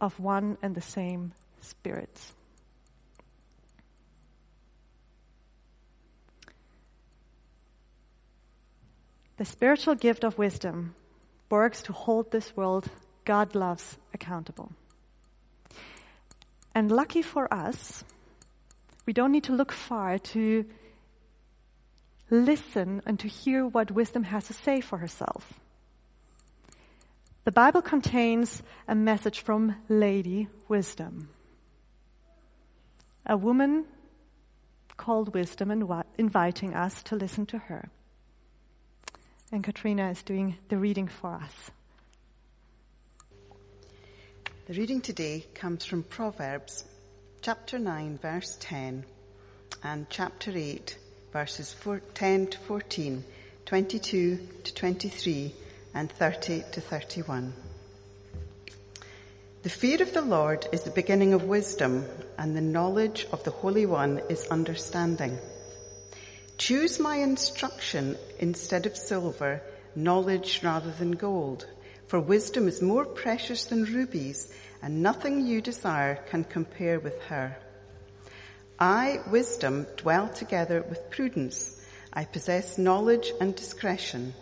of 0.00 0.18
one 0.20 0.56
and 0.62 0.74
the 0.74 0.80
same 0.80 1.32
Spirit. 1.60 2.32
The 9.36 9.44
spiritual 9.44 9.94
gift 9.94 10.24
of 10.24 10.38
wisdom 10.38 10.94
works 11.50 11.82
to 11.82 11.92
hold 11.92 12.30
this 12.30 12.56
world 12.56 12.88
God 13.26 13.54
loves 13.54 13.98
accountable. 14.14 14.72
And 16.74 16.90
lucky 16.90 17.22
for 17.22 17.52
us, 17.52 18.02
we 19.04 19.12
don't 19.12 19.32
need 19.32 19.44
to 19.44 19.52
look 19.52 19.72
far 19.72 20.18
to 20.18 20.64
listen 22.30 23.02
and 23.04 23.18
to 23.20 23.28
hear 23.28 23.66
what 23.66 23.90
wisdom 23.90 24.24
has 24.24 24.46
to 24.46 24.54
say 24.54 24.80
for 24.80 24.98
herself. 24.98 25.60
The 27.44 27.52
Bible 27.52 27.82
contains 27.82 28.62
a 28.88 28.94
message 28.94 29.40
from 29.40 29.76
Lady 29.88 30.48
Wisdom, 30.66 31.28
a 33.24 33.36
woman 33.36 33.84
called 34.96 35.34
Wisdom 35.34 35.70
and 35.70 36.04
inviting 36.18 36.74
us 36.74 37.02
to 37.04 37.16
listen 37.16 37.46
to 37.46 37.58
her 37.58 37.90
and 39.52 39.62
Katrina 39.62 40.10
is 40.10 40.22
doing 40.22 40.56
the 40.68 40.76
reading 40.76 41.08
for 41.08 41.34
us. 41.34 41.70
The 44.66 44.74
reading 44.74 45.00
today 45.00 45.46
comes 45.54 45.84
from 45.84 46.02
Proverbs 46.02 46.84
chapter 47.40 47.78
9 47.78 48.18
verse 48.18 48.56
10 48.60 49.04
and 49.84 50.06
chapter 50.10 50.50
8 50.52 50.99
verses 51.32 51.76
10 52.14 52.49
to 52.49 52.58
14, 52.58 53.25
22 53.64 54.38
to 54.64 54.75
23 54.75 55.54
and 55.94 56.10
30 56.10 56.64
to 56.73 56.80
31. 56.80 57.52
The 59.62 59.71
fear 59.71 60.02
of 60.02 60.12
the 60.12 60.23
Lord 60.23 60.66
is 60.73 60.82
the 60.82 60.90
beginning 60.90 61.32
of 61.32 61.44
wisdom 61.44 62.04
and 62.38 62.56
the 62.56 62.60
knowledge 62.60 63.26
of 63.32 63.44
the 63.44 63.50
Holy 63.50 63.86
One 63.86 64.21
is 64.28 64.47
understanding. 64.49 65.38
Choose 66.58 66.99
my 66.99 67.16
instruction 67.16 68.16
instead 68.38 68.86
of 68.86 68.97
silver, 68.97 69.60
knowledge 69.95 70.60
rather 70.62 70.90
than 70.90 71.12
gold. 71.12 71.66
For 72.06 72.19
wisdom 72.19 72.66
is 72.66 72.80
more 72.80 73.04
precious 73.04 73.66
than 73.66 73.84
rubies, 73.84 74.52
and 74.82 75.02
nothing 75.02 75.47
you 75.47 75.60
desire 75.60 76.16
can 76.30 76.45
compare 76.45 76.99
with 76.99 77.21
her. 77.25 77.58
I, 78.78 79.21
wisdom, 79.30 79.86
dwell 79.97 80.28
together 80.28 80.82
with 80.88 81.10
prudence. 81.10 81.84
I 82.12 82.25
possess 82.25 82.78
knowledge 82.78 83.32
and 83.38 83.54
discretion. 83.54 84.32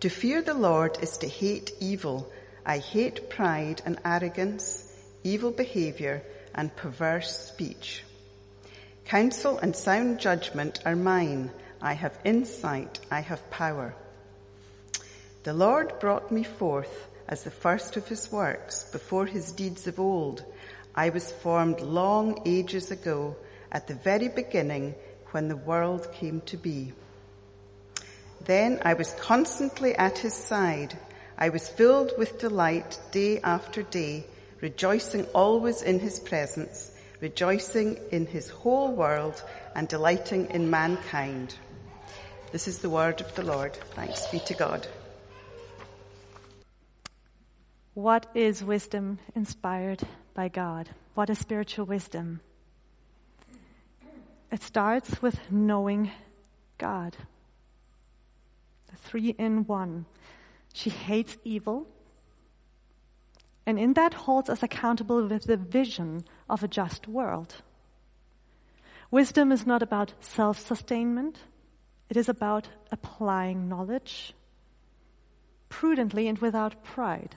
To 0.00 0.10
fear 0.10 0.42
the 0.42 0.54
Lord 0.54 0.98
is 1.00 1.16
to 1.18 1.28
hate 1.28 1.72
evil. 1.80 2.30
I 2.66 2.78
hate 2.78 3.30
pride 3.30 3.80
and 3.86 3.98
arrogance, 4.04 4.92
evil 5.24 5.52
behavior, 5.52 6.22
and 6.54 6.74
perverse 6.76 7.48
speech. 7.48 8.04
Counsel 9.04 9.58
and 9.58 9.74
sound 9.74 10.18
judgment 10.18 10.80
are 10.86 10.96
mine. 10.96 11.50
I 11.80 11.92
have 11.94 12.18
insight. 12.24 13.00
I 13.10 13.20
have 13.20 13.50
power. 13.50 13.94
The 15.42 15.52
Lord 15.52 15.98
brought 15.98 16.30
me 16.30 16.44
forth 16.44 17.08
as 17.28 17.42
the 17.42 17.50
first 17.50 17.96
of 17.96 18.06
his 18.06 18.30
works 18.30 18.84
before 18.84 19.26
his 19.26 19.52
deeds 19.52 19.86
of 19.86 19.98
old. 19.98 20.44
I 20.94 21.10
was 21.10 21.32
formed 21.32 21.80
long 21.80 22.42
ages 22.46 22.90
ago 22.90 23.36
at 23.72 23.88
the 23.88 23.94
very 23.94 24.28
beginning 24.28 24.94
when 25.32 25.48
the 25.48 25.56
world 25.56 26.12
came 26.12 26.40
to 26.42 26.56
be. 26.56 26.92
Then 28.44 28.80
I 28.84 28.94
was 28.94 29.14
constantly 29.14 29.94
at 29.96 30.18
his 30.18 30.34
side. 30.34 30.96
I 31.36 31.48
was 31.48 31.68
filled 31.68 32.12
with 32.18 32.38
delight 32.38 32.98
day 33.10 33.40
after 33.40 33.82
day, 33.82 34.26
rejoicing 34.60 35.24
always 35.34 35.82
in 35.82 35.98
his 35.98 36.20
presence 36.20 36.91
rejoicing 37.22 37.96
in 38.10 38.26
his 38.26 38.50
whole 38.50 38.92
world 38.92 39.44
and 39.76 39.86
delighting 39.86 40.50
in 40.50 40.68
mankind. 40.68 41.54
This 42.50 42.66
is 42.66 42.80
the 42.80 42.90
word 42.90 43.20
of 43.20 43.32
the 43.36 43.44
Lord. 43.44 43.76
Thanks 43.94 44.26
be 44.26 44.40
to 44.40 44.54
God. 44.54 44.88
What 47.94 48.26
is 48.34 48.64
wisdom 48.64 49.20
inspired 49.36 50.02
by 50.34 50.48
God? 50.48 50.90
What 51.14 51.30
is 51.30 51.38
spiritual 51.38 51.86
wisdom? 51.86 52.40
It 54.50 54.62
starts 54.62 55.22
with 55.22 55.38
knowing 55.48 56.10
God. 56.76 57.16
The 58.90 58.96
three 58.96 59.28
in 59.28 59.64
one. 59.66 60.06
She 60.74 60.90
hates 60.90 61.36
evil. 61.44 61.86
And 63.64 63.78
in 63.78 63.92
that 63.92 64.12
holds 64.12 64.50
us 64.50 64.64
accountable 64.64 65.24
with 65.28 65.44
the 65.44 65.56
vision 65.56 66.24
of 66.48 66.62
a 66.62 66.68
just 66.68 67.08
world. 67.08 67.54
Wisdom 69.10 69.52
is 69.52 69.66
not 69.66 69.82
about 69.82 70.14
self-sustainment. 70.20 71.38
It 72.08 72.16
is 72.16 72.28
about 72.28 72.68
applying 72.90 73.68
knowledge 73.68 74.34
prudently 75.68 76.28
and 76.28 76.38
without 76.38 76.84
pride. 76.84 77.34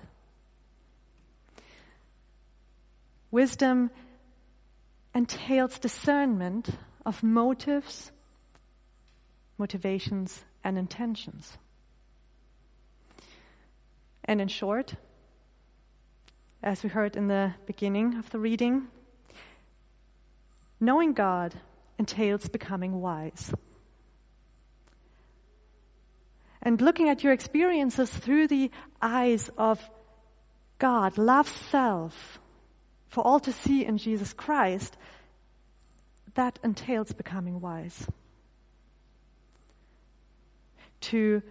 Wisdom 3.31 3.89
entails 5.13 5.79
discernment 5.79 6.69
of 7.05 7.23
motives, 7.23 8.11
motivations, 9.57 10.43
and 10.63 10.77
intentions. 10.77 11.57
And 14.25 14.41
in 14.41 14.47
short, 14.47 14.95
as 16.63 16.83
we 16.83 16.89
heard 16.89 17.15
in 17.15 17.27
the 17.27 17.53
beginning 17.65 18.15
of 18.15 18.29
the 18.31 18.39
reading, 18.39 18.87
knowing 20.85 21.13
God 21.13 21.53
entails 21.97 22.47
becoming 22.47 23.01
wise. 23.01 23.51
And 26.61 26.79
looking 26.81 27.09
at 27.09 27.23
your 27.23 27.33
experiences 27.33 28.09
through 28.09 28.47
the 28.47 28.71
eyes 29.01 29.49
of 29.57 29.79
God, 30.79 31.17
love 31.17 31.47
self, 31.71 32.39
for 33.07 33.25
all 33.25 33.39
to 33.41 33.51
see 33.51 33.85
in 33.85 33.97
Jesus 33.97 34.33
Christ, 34.33 34.95
that 36.35 36.59
entails 36.63 37.11
becoming 37.13 37.61
wise. 37.61 38.07
To 41.01 41.41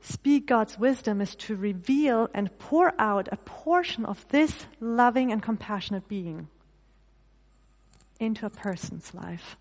speak 0.00 0.46
God's 0.46 0.78
wisdom 0.78 1.20
is 1.20 1.34
to 1.36 1.54
reveal 1.54 2.28
and 2.34 2.56
pour 2.58 2.92
out 2.98 3.28
a 3.30 3.36
portion 3.36 4.04
of 4.04 4.26
this 4.28 4.66
loving 4.80 5.32
and 5.32 5.42
compassionate 5.42 6.08
being 6.08 6.48
into 8.22 8.46
a 8.46 8.50
person's 8.50 9.12
life. 9.14 9.56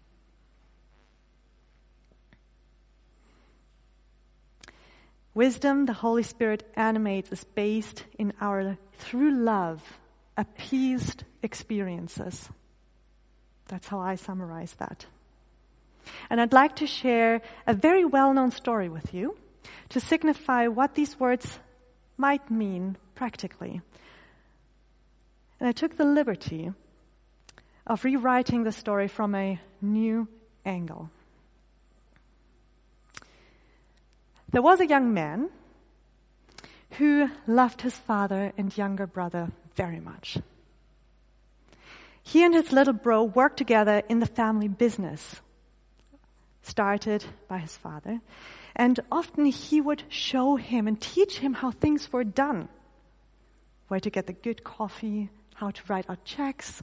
Wisdom 5.34 5.86
the 5.86 5.93
Holy 5.93 6.24
Spirit 6.24 6.69
animates 6.76 7.32
is 7.32 7.43
based 7.43 8.04
in 8.19 8.34
our 8.41 8.78
through 8.97 9.32
love, 9.32 9.82
appeased 10.38 11.24
experiences. 11.41 12.50
That's 13.67 13.88
how 13.88 14.00
I 14.00 14.15
summarize 14.15 14.74
that. 14.74 15.06
And 16.30 16.41
I'd 16.41 16.54
like 16.54 16.76
to 16.78 16.88
share 16.88 17.41
a 17.65 17.74
very 17.74 18.04
well 18.04 18.34
known 18.34 18.52
story 18.52 18.89
with 18.89 19.13
you 19.13 19.38
to 19.89 20.00
signify 20.00 20.67
what 20.67 20.95
these 20.95 21.19
words 21.19 21.60
might 22.17 22.52
mean 22.52 22.97
practically. 23.15 23.82
And 25.60 25.69
I 25.69 25.71
took 25.71 25.95
the 25.95 26.06
liberty 26.06 26.71
of 27.86 28.04
rewriting 28.04 28.63
the 28.63 28.72
story 28.72 29.08
from 29.08 29.36
a 29.36 29.60
new 29.82 30.28
angle. 30.65 31.10
There 34.52 34.62
was 34.62 34.80
a 34.80 34.88
young 34.88 35.13
man 35.13 35.50
who 36.91 37.30
loved 37.48 37.82
his 37.82 37.96
father 37.96 38.52
and 38.58 38.76
younger 38.78 39.08
brother 39.08 39.50
very 39.76 40.00
much. 40.00 40.38
He 42.24 42.44
and 42.44 42.54
his 42.54 42.72
little 42.72 42.94
bro 42.94 43.24
worked 43.24 43.58
together 43.58 44.04
in 44.10 44.20
the 44.20 44.26
family 44.26 44.67
business, 44.67 45.41
started 46.62 47.24
by 47.48 47.60
his 47.60 47.76
father, 47.76 48.20
and 48.76 49.00
often 49.12 49.46
he 49.46 49.82
would 49.82 50.04
show 50.10 50.56
him 50.56 50.88
and 50.88 51.00
teach 51.00 51.39
him 51.39 51.54
how 51.54 51.72
things 51.72 52.12
were 52.12 52.24
done. 52.24 52.70
Where 53.88 54.00
to 54.00 54.10
get 54.10 54.28
the 54.28 54.34
good 54.34 54.63
coffee, 54.63 55.30
how 55.56 55.72
to 55.72 55.82
write 55.88 56.10
out 56.10 56.24
checks, 56.24 56.82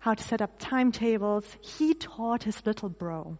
how 0.00 0.14
to 0.14 0.22
set 0.22 0.42
up 0.42 0.58
timetables. 0.58 1.44
He 1.60 1.94
taught 1.94 2.42
his 2.42 2.66
little 2.66 2.88
bro. 2.88 3.38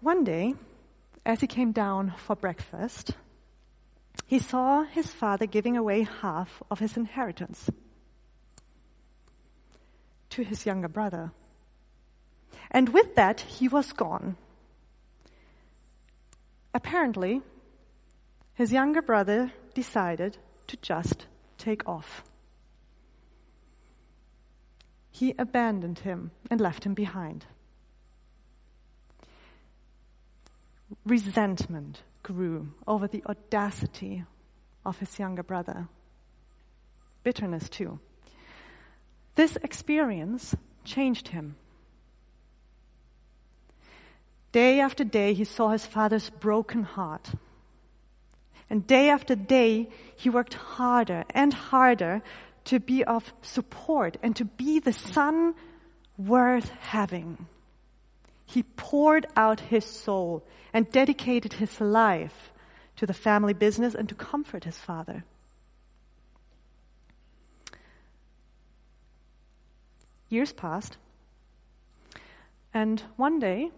One 0.00 0.24
day, 0.24 0.54
as 1.24 1.40
he 1.40 1.46
came 1.46 1.72
down 1.72 2.14
for 2.16 2.34
breakfast, 2.34 3.12
he 4.26 4.38
saw 4.38 4.84
his 4.84 5.06
father 5.06 5.46
giving 5.46 5.76
away 5.76 6.06
half 6.22 6.62
of 6.70 6.78
his 6.78 6.96
inheritance 6.96 7.68
to 10.30 10.42
his 10.42 10.64
younger 10.64 10.88
brother. 10.88 11.32
And 12.70 12.88
with 12.88 13.14
that, 13.16 13.40
he 13.40 13.68
was 13.68 13.92
gone. 13.92 14.36
Apparently, 16.72 17.42
his 18.54 18.72
younger 18.72 19.02
brother 19.02 19.52
decided 19.74 20.38
to 20.68 20.76
just 20.78 21.26
take 21.58 21.86
off. 21.86 22.22
He 25.20 25.34
abandoned 25.38 25.98
him 25.98 26.30
and 26.50 26.62
left 26.62 26.84
him 26.84 26.94
behind. 26.94 27.44
Resentment 31.04 32.02
grew 32.22 32.72
over 32.86 33.06
the 33.06 33.22
audacity 33.26 34.24
of 34.82 34.98
his 34.98 35.18
younger 35.18 35.42
brother. 35.42 35.88
Bitterness, 37.22 37.68
too. 37.68 38.00
This 39.34 39.56
experience 39.56 40.56
changed 40.84 41.28
him. 41.28 41.56
Day 44.52 44.80
after 44.80 45.04
day, 45.04 45.34
he 45.34 45.44
saw 45.44 45.68
his 45.68 45.84
father's 45.84 46.30
broken 46.30 46.82
heart. 46.82 47.30
And 48.70 48.86
day 48.86 49.10
after 49.10 49.34
day, 49.34 49.90
he 50.16 50.30
worked 50.30 50.54
harder 50.54 51.24
and 51.28 51.52
harder 51.52 52.22
to 52.64 52.80
be 52.80 53.04
of 53.04 53.32
support 53.42 54.16
and 54.22 54.34
to 54.36 54.44
be 54.44 54.78
the 54.78 54.92
son 54.92 55.54
worth 56.18 56.70
having. 56.80 57.46
He 58.46 58.62
poured 58.62 59.26
out 59.36 59.60
his 59.60 59.84
soul 59.84 60.44
and 60.72 60.90
dedicated 60.90 61.52
his 61.52 61.80
life 61.80 62.52
to 62.96 63.06
the 63.06 63.14
family 63.14 63.54
business 63.54 63.94
and 63.94 64.08
to 64.08 64.14
comfort 64.14 64.64
his 64.64 64.76
father. 64.76 65.24
Years 70.28 70.52
passed, 70.52 70.96
and 72.72 73.02
one 73.16 73.40
day, 73.40 73.70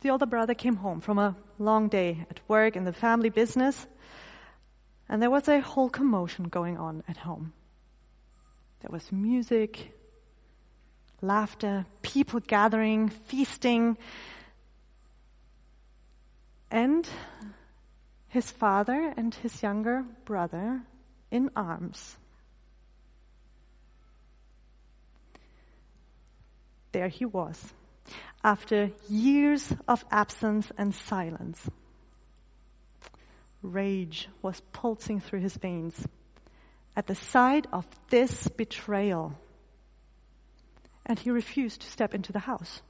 the 0.00 0.10
older 0.10 0.26
brother 0.26 0.52
came 0.52 0.76
home 0.76 1.00
from 1.00 1.18
a 1.18 1.36
long 1.58 1.88
day 1.88 2.26
at 2.30 2.40
work 2.48 2.76
in 2.76 2.84
the 2.84 2.92
family 2.92 3.30
business, 3.30 3.86
and 5.08 5.22
there 5.22 5.30
was 5.30 5.48
a 5.48 5.60
whole 5.60 5.88
commotion 5.88 6.48
going 6.48 6.76
on 6.76 7.02
at 7.08 7.16
home. 7.16 7.52
There 8.82 8.90
was 8.90 9.12
music, 9.12 9.92
laughter, 11.20 11.86
people 12.02 12.40
gathering, 12.40 13.10
feasting, 13.10 13.96
and 16.68 17.08
his 18.26 18.50
father 18.50 19.14
and 19.16 19.32
his 19.36 19.62
younger 19.62 20.04
brother 20.24 20.82
in 21.30 21.50
arms. 21.54 22.16
There 26.90 27.08
he 27.08 27.24
was, 27.24 27.72
after 28.42 28.90
years 29.08 29.72
of 29.86 30.04
absence 30.10 30.72
and 30.76 30.92
silence. 30.92 31.70
Rage 33.62 34.28
was 34.42 34.60
pulsing 34.72 35.20
through 35.20 35.40
his 35.40 35.54
veins 35.54 36.04
at 36.96 37.06
the 37.06 37.14
sight 37.14 37.66
of 37.72 37.86
this 38.10 38.48
betrayal 38.48 39.38
and 41.06 41.18
he 41.18 41.30
refused 41.30 41.80
to 41.82 41.88
step 41.88 42.14
into 42.14 42.32
the 42.32 42.38
house. 42.38 42.80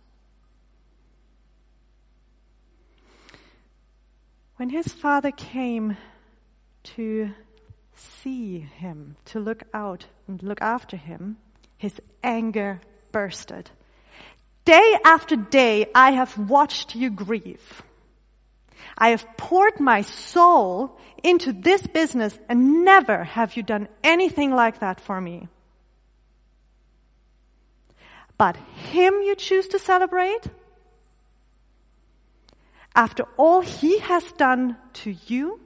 When 4.56 4.70
his 4.70 4.86
father 4.88 5.30
came 5.30 5.96
to 6.84 7.30
see 7.96 8.58
him, 8.58 9.16
to 9.26 9.40
look 9.40 9.64
out 9.72 10.06
and 10.28 10.42
look 10.42 10.60
after 10.60 10.96
him, 10.96 11.36
his 11.78 12.00
anger 12.22 12.80
bursted. 13.12 13.70
Day 14.64 14.98
after 15.04 15.36
day, 15.36 15.86
I 15.94 16.12
have 16.12 16.36
watched 16.38 16.94
you 16.94 17.10
grieve. 17.10 17.82
I 18.96 19.10
have 19.10 19.26
poured 19.36 19.80
my 19.80 20.02
soul 20.02 20.98
into 21.22 21.52
this 21.52 21.86
business 21.86 22.38
and 22.48 22.84
never 22.84 23.24
have 23.24 23.56
you 23.56 23.62
done 23.62 23.88
anything 24.02 24.52
like 24.52 24.80
that 24.80 25.00
for 25.00 25.20
me. 25.20 25.48
But 28.38 28.56
him 28.56 29.22
you 29.22 29.36
choose 29.36 29.68
to 29.68 29.78
celebrate? 29.78 30.42
After 32.94 33.24
all 33.36 33.60
he 33.60 33.98
has 34.00 34.24
done 34.32 34.76
to 34.94 35.14
you, 35.26 35.60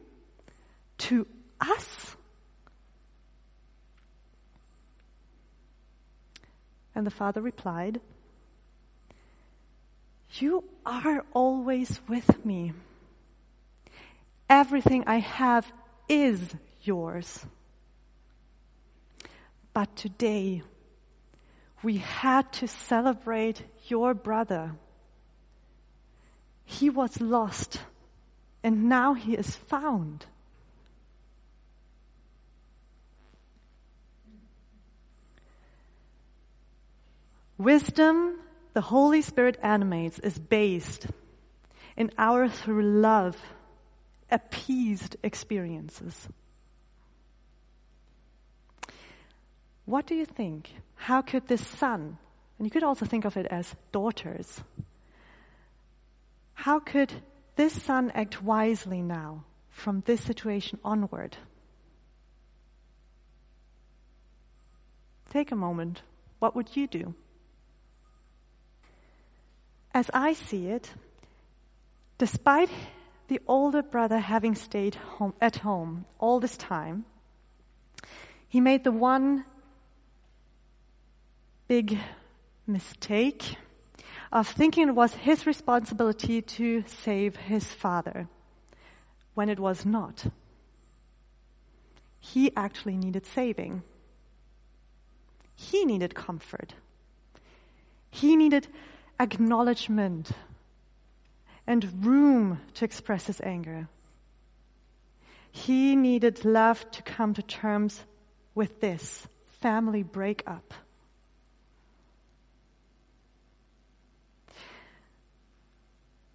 to 0.98 1.26
us? 1.60 2.16
And 6.94 7.06
the 7.06 7.10
father 7.10 7.42
replied, 7.42 8.00
You 10.38 10.64
are 10.84 11.24
always 11.34 12.00
with 12.08 12.44
me. 12.44 12.72
Everything 14.48 15.04
I 15.06 15.18
have 15.18 15.70
is 16.08 16.54
yours. 16.82 17.44
But 19.72 19.94
today, 19.96 20.62
we 21.82 21.98
had 21.98 22.52
to 22.54 22.68
celebrate 22.68 23.62
your 23.88 24.14
brother. 24.14 24.72
He 26.64 26.90
was 26.90 27.20
lost 27.20 27.80
and 28.62 28.88
now 28.88 29.14
he 29.14 29.34
is 29.34 29.54
found. 29.54 30.26
Wisdom 37.58 38.38
the 38.72 38.80
Holy 38.82 39.22
Spirit 39.22 39.58
animates 39.62 40.18
is 40.18 40.38
based 40.38 41.06
in 41.96 42.10
our 42.18 42.48
through 42.48 42.82
love 42.82 43.36
appeased 44.30 45.16
experiences. 45.22 46.28
What 49.84 50.06
do 50.06 50.14
you 50.14 50.26
think? 50.26 50.70
How 50.96 51.22
could 51.22 51.46
this 51.46 51.64
son, 51.64 52.18
and 52.58 52.66
you 52.66 52.70
could 52.70 52.82
also 52.82 53.06
think 53.06 53.24
of 53.24 53.36
it 53.36 53.46
as 53.46 53.74
daughters, 53.92 54.60
how 56.54 56.80
could 56.80 57.12
this 57.54 57.80
son 57.82 58.10
act 58.14 58.42
wisely 58.42 59.00
now 59.00 59.44
from 59.70 60.02
this 60.06 60.20
situation 60.20 60.80
onward? 60.84 61.36
Take 65.30 65.52
a 65.52 65.56
moment. 65.56 66.02
What 66.38 66.56
would 66.56 66.76
you 66.76 66.86
do? 66.86 67.14
As 69.94 70.10
I 70.12 70.32
see 70.32 70.68
it, 70.68 70.90
despite 72.18 72.70
the 73.28 73.40
older 73.46 73.82
brother 73.82 74.18
having 74.18 74.54
stayed 74.54 74.94
home, 74.94 75.34
at 75.40 75.56
home 75.56 76.04
all 76.18 76.40
this 76.40 76.56
time, 76.56 77.04
he 78.48 78.60
made 78.60 78.84
the 78.84 78.92
one 78.92 79.44
big 81.68 81.98
mistake 82.66 83.56
of 84.32 84.46
thinking 84.48 84.88
it 84.88 84.94
was 84.94 85.14
his 85.14 85.46
responsibility 85.46 86.42
to 86.42 86.84
save 86.86 87.36
his 87.36 87.64
father 87.64 88.28
when 89.34 89.48
it 89.48 89.58
was 89.58 89.84
not. 89.84 90.26
he 92.18 92.50
actually 92.56 92.96
needed 92.96 93.24
saving. 93.24 93.82
He 95.54 95.84
needed 95.84 96.14
comfort. 96.14 96.74
He 98.10 98.36
needed 98.36 98.66
acknowledgement 99.20 100.32
and 101.66 102.04
room 102.04 102.60
to 102.74 102.84
express 102.84 103.26
his 103.26 103.40
anger. 103.40 103.88
He 105.50 105.96
needed 105.96 106.44
love 106.44 106.88
to 106.92 107.02
come 107.02 107.34
to 107.34 107.42
terms 107.42 108.04
with 108.54 108.80
this 108.80 109.26
family 109.60 110.02
breakup. 110.02 110.74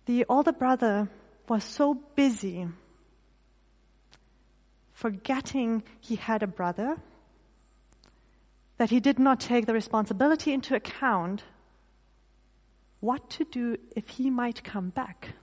The 0.05 0.25
older 0.27 0.51
brother 0.51 1.07
was 1.47 1.63
so 1.63 1.93
busy 1.93 2.67
forgetting 4.93 5.81
he 5.99 6.15
had 6.15 6.43
a 6.43 6.47
brother 6.47 6.95
that 8.77 8.89
he 8.89 8.99
did 8.99 9.17
not 9.17 9.39
take 9.39 9.65
the 9.65 9.73
responsibility 9.73 10.53
into 10.53 10.75
account 10.75 11.43
what 13.01 13.29
to 13.31 13.43
do 13.43 13.77
if 13.95 14.07
he 14.07 14.29
might 14.29 14.63
come 14.63 14.89
back. 14.89 15.33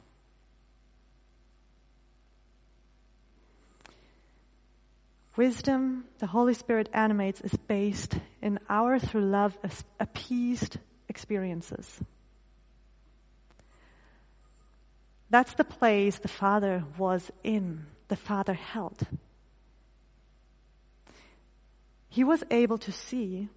Wisdom 5.37 6.05
the 6.18 6.27
Holy 6.27 6.55
Spirit 6.55 6.88
animates 6.92 7.40
is 7.42 7.55
based 7.68 8.18
in 8.42 8.59
our 8.68 8.99
through 8.99 9.25
love 9.25 9.57
appeased 10.01 10.79
experiences. 11.09 12.01
That's 15.31 15.55
the 15.55 15.64
place 15.64 16.18
the 16.18 16.29
Father 16.29 16.85
was 16.97 17.31
in, 17.44 17.87
the 18.09 18.16
Father 18.16 18.55
held. 18.55 19.07
He 22.09 22.25
was 22.25 22.42
able 22.51 22.79
to 22.79 22.90
see 22.92 23.49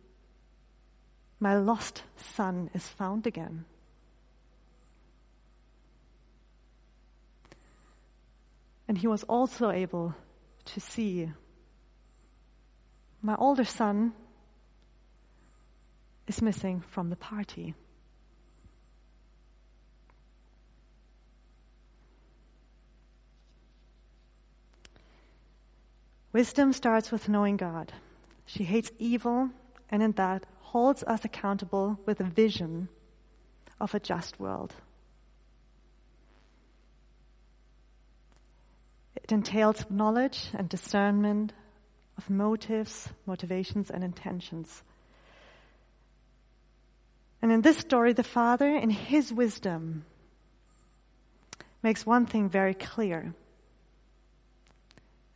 my 1.40 1.58
lost 1.58 2.04
son 2.16 2.70
is 2.76 2.88
found 2.88 3.26
again. 3.26 3.66
And 8.92 8.98
he 8.98 9.08
was 9.08 9.24
also 9.24 9.72
able 9.72 10.14
to 10.66 10.82
see 10.82 11.32
my 13.22 13.38
older 13.38 13.64
son 13.64 14.12
is 16.28 16.42
missing 16.42 16.84
from 16.90 17.10
the 17.10 17.16
party. 17.16 17.74
Wisdom 26.34 26.74
starts 26.74 27.14
with 27.14 27.30
knowing 27.30 27.56
God. 27.56 27.94
She 28.46 28.66
hates 28.66 28.92
evil 29.00 29.52
and 29.90 30.04
in 30.04 30.12
that 30.24 30.46
holds 30.60 31.02
us 31.04 31.24
accountable 31.24 31.98
with 32.06 32.20
a 32.20 32.26
vision 32.26 32.90
of 33.80 33.96
a 33.96 34.02
just 34.02 34.38
world. 34.38 34.76
It 39.24 39.32
entails 39.32 39.86
knowledge 39.90 40.50
and 40.54 40.68
discernment 40.68 41.54
of 42.18 42.30
motives, 42.30 43.10
motivations, 43.26 43.90
and 43.90 44.04
intentions. 44.04 44.84
And 47.42 47.52
in 47.52 47.62
this 47.62 47.78
story, 47.78 48.14
the 48.14 48.24
Father, 48.24 48.76
in 48.76 48.90
His 48.90 49.34
wisdom, 49.34 50.06
makes 51.82 52.06
one 52.06 52.26
thing 52.26 52.50
very 52.50 52.74
clear. 52.74 53.34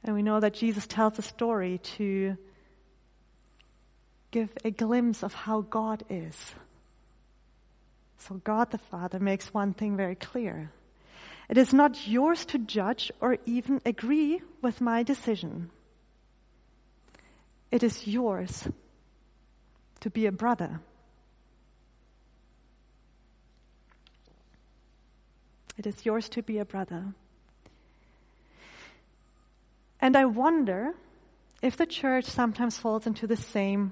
And 0.04 0.16
we 0.16 0.22
know 0.22 0.40
that 0.40 0.54
Jesus 0.54 0.86
tells 0.86 1.18
a 1.18 1.24
story 1.24 1.80
to 1.98 2.38
give 4.30 4.50
a 4.64 4.70
glimpse 4.70 5.24
of 5.24 5.34
how 5.34 5.62
God 5.62 6.04
is. 6.10 6.54
So 8.20 8.36
God 8.36 8.70
the 8.72 8.78
Father 8.78 9.20
makes 9.20 9.54
one 9.54 9.74
thing 9.74 9.98
very 9.98 10.16
clear. 10.16 10.72
It 11.50 11.58
is 11.58 11.74
not 11.74 12.08
yours 12.08 12.46
to 12.46 12.58
judge 12.58 13.12
or 13.22 13.38
even 13.46 13.82
agree 13.86 14.42
with 14.62 14.82
my 14.82 15.04
decision. 15.04 15.70
It 17.72 17.84
is 17.84 18.08
yours 18.08 18.68
to 20.00 20.10
be 20.10 20.26
a 20.26 20.32
brother. 20.32 20.80
It 25.78 25.86
is 25.86 26.06
yours 26.06 26.30
to 26.30 26.42
be 26.42 26.58
a 26.60 26.66
brother. 26.66 27.14
And 30.00 30.16
I 30.16 30.26
wonder 30.26 30.94
if 31.62 31.78
the 31.78 31.86
church 31.86 32.26
sometimes 32.26 32.78
falls 32.78 33.08
into 33.08 33.28
the 33.28 33.38
same 33.38 33.92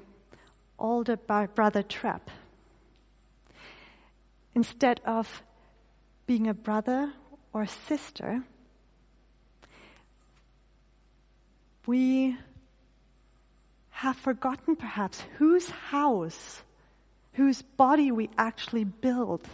older 0.79 1.17
brother 1.17 1.83
trap. 1.83 2.29
Instead 4.55 5.01
of 5.05 5.43
being 6.25 6.47
a 6.47 6.53
brother 6.53 7.11
or 7.53 7.67
sister, 7.67 8.43
we 11.85 12.35
have 13.91 14.17
forgotten 14.17 14.75
perhaps 14.75 15.21
whose 15.37 15.69
house, 15.69 16.61
whose 17.33 17.61
body 17.61 18.11
we 18.11 18.29
actually 18.37 18.83
build. 18.83 19.47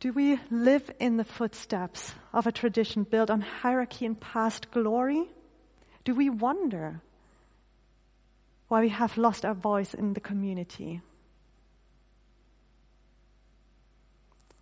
Do 0.00 0.12
we 0.12 0.38
live 0.50 0.90
in 0.98 1.16
the 1.16 1.24
footsteps 1.24 2.14
of 2.32 2.46
a 2.46 2.52
tradition 2.52 3.02
built 3.02 3.30
on 3.30 3.40
hierarchy 3.40 4.06
and 4.06 4.18
past 4.18 4.70
glory? 4.70 5.24
Do 6.04 6.14
we 6.14 6.30
wonder 6.30 7.00
why 8.68 8.80
we 8.82 8.88
have 8.90 9.18
lost 9.18 9.44
our 9.44 9.54
voice 9.54 9.94
in 9.94 10.14
the 10.14 10.20
community? 10.20 11.00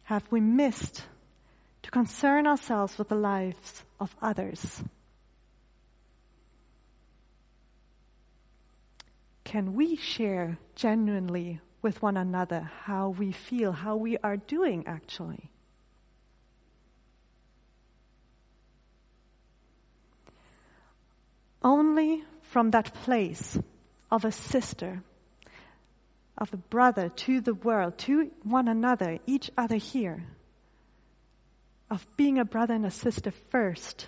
Have 0.06 0.22
we 0.30 0.38
missed 0.38 1.02
to 1.82 1.90
concern 1.90 2.46
ourselves 2.46 2.96
with 2.96 3.08
the 3.08 3.16
lives 3.16 3.82
of 3.98 4.14
others? 4.22 4.80
Can 9.42 9.74
we 9.74 9.96
share 9.96 10.58
genuinely 10.76 11.58
with 11.82 12.02
one 12.02 12.16
another 12.16 12.70
how 12.84 13.08
we 13.08 13.32
feel, 13.32 13.72
how 13.72 13.96
we 13.96 14.16
are 14.18 14.36
doing 14.36 14.86
actually? 14.86 15.50
Only 21.64 22.22
from 22.42 22.70
that 22.70 22.94
place 22.94 23.58
of 24.08 24.24
a 24.24 24.30
sister, 24.30 25.02
of 26.38 26.50
the 26.50 26.56
brother 26.56 27.08
to 27.08 27.40
the 27.40 27.54
world, 27.54 27.96
to 27.98 28.30
one 28.42 28.68
another, 28.68 29.18
each 29.26 29.50
other 29.56 29.76
here, 29.76 30.24
of 31.90 32.06
being 32.16 32.38
a 32.38 32.44
brother 32.44 32.74
and 32.74 32.84
a 32.84 32.90
sister 32.90 33.30
first, 33.30 34.06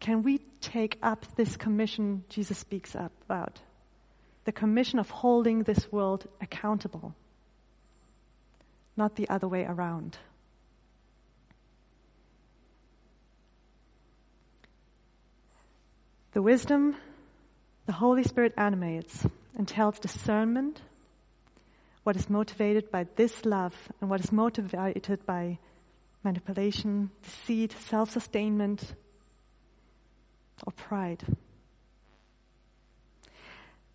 can 0.00 0.22
we 0.22 0.38
take 0.60 0.98
up 1.02 1.24
this 1.36 1.56
commission 1.56 2.24
Jesus 2.28 2.58
speaks 2.58 2.94
about? 2.94 3.60
The 4.44 4.52
commission 4.52 4.98
of 4.98 5.08
holding 5.08 5.62
this 5.62 5.90
world 5.92 6.26
accountable, 6.40 7.14
not 8.96 9.14
the 9.14 9.28
other 9.28 9.46
way 9.46 9.64
around. 9.64 10.18
The 16.32 16.42
wisdom 16.42 16.96
the 17.86 17.92
Holy 17.92 18.22
Spirit 18.22 18.54
animates 18.56 19.26
and 19.56 19.66
tells 19.66 19.98
discernment 19.98 20.80
what 22.02 22.16
is 22.16 22.28
motivated 22.28 22.90
by 22.90 23.06
this 23.16 23.44
love 23.44 23.74
and 24.00 24.10
what 24.10 24.20
is 24.20 24.32
motivated 24.32 25.24
by 25.26 25.58
manipulation, 26.24 27.10
deceit, 27.22 27.74
self-sustainment, 27.88 28.94
or 30.66 30.72
pride. 30.72 31.22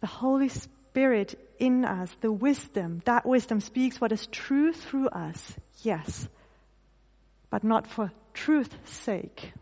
The 0.01 0.07
Holy 0.07 0.49
Spirit 0.49 1.39
in 1.59 1.85
us, 1.85 2.15
the 2.21 2.31
wisdom, 2.31 3.01
that 3.05 3.25
wisdom 3.25 3.61
speaks 3.61 3.99
what 3.99 4.11
is 4.11 4.27
true 4.27 4.73
through 4.73 5.07
us, 5.09 5.55
yes, 5.83 6.27
but 7.49 7.63
not 7.63 7.87
for 7.87 8.11
truth's 8.33 8.91
sake 8.91 9.53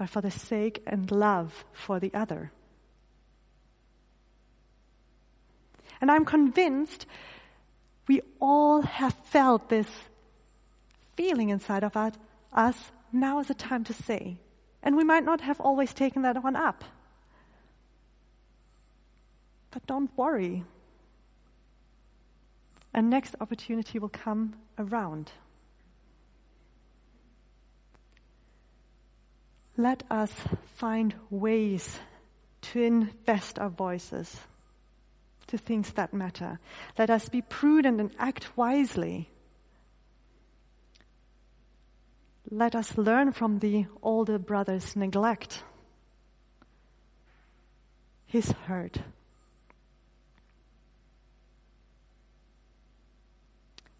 but 0.00 0.08
for 0.08 0.22
the 0.22 0.30
sake 0.30 0.82
and 0.86 1.10
love 1.10 1.66
for 1.74 2.00
the 2.00 2.10
other. 2.14 2.50
And 6.00 6.10
I'm 6.10 6.24
convinced 6.24 7.06
we 8.08 8.22
all 8.40 8.82
have 8.82 9.14
felt 9.24 9.68
this 9.68 9.88
feeling 11.16 11.50
inside 11.50 11.84
of 11.84 11.96
us. 12.52 12.90
Now 13.12 13.40
is 13.40 13.48
the 13.48 13.54
time 13.54 13.84
to 13.84 13.92
say. 13.92 14.38
And 14.82 14.96
we 14.96 15.04
might 15.04 15.24
not 15.24 15.42
have 15.42 15.60
always 15.60 15.92
taken 15.92 16.22
that 16.22 16.42
one 16.42 16.56
up. 16.56 16.84
But 19.70 19.86
don't 19.86 20.10
worry. 20.16 20.64
A 22.94 23.02
next 23.02 23.36
opportunity 23.40 23.98
will 23.98 24.08
come 24.08 24.54
around. 24.78 25.30
let 29.80 30.02
us 30.10 30.32
find 30.76 31.14
ways 31.30 31.98
to 32.60 32.82
invest 32.82 33.58
our 33.58 33.70
voices 33.70 34.38
to 35.50 35.58
things 35.58 35.90
that 35.92 36.14
matter. 36.14 36.58
Let 36.98 37.10
us 37.10 37.28
be 37.28 37.42
prudent 37.42 38.00
and 38.00 38.10
act 38.18 38.56
wisely. 38.56 39.28
Let 42.50 42.74
us 42.74 42.96
learn 42.96 43.32
from 43.32 43.58
the 43.58 43.86
older 44.02 44.38
brother's 44.38 44.96
neglect, 44.96 45.62
his 48.26 48.50
hurt. 48.66 48.98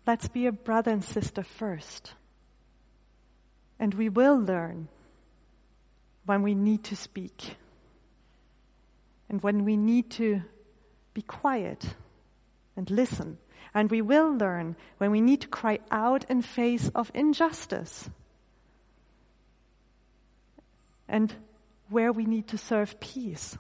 Let's 0.07 0.29
be 0.29 0.47
a 0.47 0.53
brother 0.53 0.91
and 0.91 1.05
sister 1.05 1.45
first. 1.45 2.15
And 3.79 3.95
we 3.95 4.09
will 4.09 4.39
learn 4.39 4.89
when 6.27 6.43
we 6.43 6.55
need 6.55 6.85
to 6.85 6.97
speak 6.97 7.57
and 9.29 9.43
when 9.43 9.65
we 9.65 9.77
need 9.77 10.11
to 10.11 10.43
be 11.15 11.23
quiet 11.23 11.85
and 12.77 12.91
listen. 12.91 13.39
And 13.75 13.91
we 13.91 14.03
will 14.03 14.37
learn 14.37 14.77
when 14.99 15.11
we 15.11 15.21
need 15.21 15.43
to 15.43 15.49
cry 15.49 15.79
out 15.91 16.25
in 16.29 16.43
face 16.43 16.91
of 16.95 17.11
injustice. 17.15 18.09
And 21.09 21.33
where 21.89 22.13
we 22.13 22.25
need 22.25 22.49
to 22.49 22.59
serve 22.59 22.99
peace. 23.01 23.57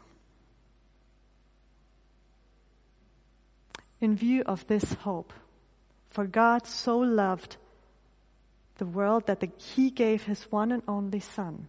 In 4.01 4.17
view 4.17 4.43
of 4.47 4.67
this 4.67 4.93
hope, 4.95 5.33
for 6.09 6.27
God 6.27 6.67
so 6.67 6.99
loved 6.99 7.57
the 8.79 8.87
world 8.87 9.27
that 9.27 9.41
the, 9.41 9.51
he 9.59 9.91
gave 9.91 10.23
his 10.23 10.43
one 10.51 10.73
and 10.73 10.83
only 10.89 11.21
son. 11.21 11.69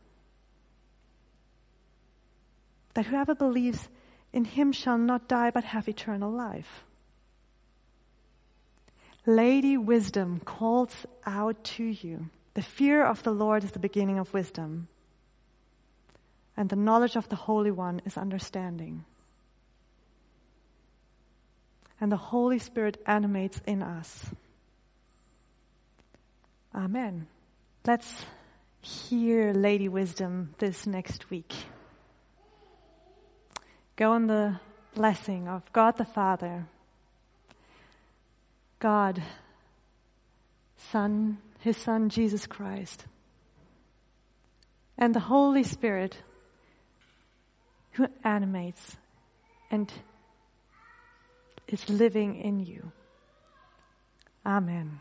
That 2.93 3.05
whoever 3.05 3.35
believes 3.35 3.89
in 4.33 4.45
him 4.45 4.71
shall 4.71 4.97
not 4.97 5.27
die 5.27 5.51
but 5.51 5.63
have 5.63 5.87
eternal 5.87 6.31
life. 6.31 6.83
Lady 9.25 9.77
Wisdom 9.77 10.39
calls 10.39 11.05
out 11.25 11.63
to 11.63 11.83
you. 11.83 12.29
The 12.53 12.61
fear 12.61 13.05
of 13.05 13.23
the 13.23 13.31
Lord 13.31 13.63
is 13.63 13.71
the 13.71 13.79
beginning 13.79 14.17
of 14.19 14.33
wisdom, 14.33 14.87
and 16.57 16.69
the 16.69 16.75
knowledge 16.75 17.15
of 17.15 17.29
the 17.29 17.35
Holy 17.35 17.71
One 17.71 18.01
is 18.05 18.17
understanding. 18.17 19.05
And 21.99 22.11
the 22.11 22.17
Holy 22.17 22.59
Spirit 22.59 22.99
animates 23.05 23.61
in 23.65 23.83
us. 23.83 24.25
Amen. 26.73 27.27
Let's 27.85 28.25
hear 28.81 29.53
Lady 29.53 29.87
Wisdom 29.87 30.55
this 30.57 30.87
next 30.87 31.29
week. 31.29 31.53
Go 34.01 34.15
in 34.15 34.25
the 34.25 34.59
blessing 34.95 35.47
of 35.47 35.61
God 35.73 35.95
the 35.95 36.05
Father, 36.05 36.65
God, 38.79 39.21
Son, 40.75 41.37
His 41.59 41.77
Son 41.77 42.09
Jesus 42.09 42.47
Christ, 42.47 43.05
and 44.97 45.13
the 45.13 45.19
Holy 45.19 45.61
Spirit 45.61 46.17
who 47.91 48.07
animates 48.23 48.97
and 49.69 49.93
is 51.67 51.87
living 51.87 52.37
in 52.37 52.59
you. 52.59 52.91
Amen. 54.43 54.99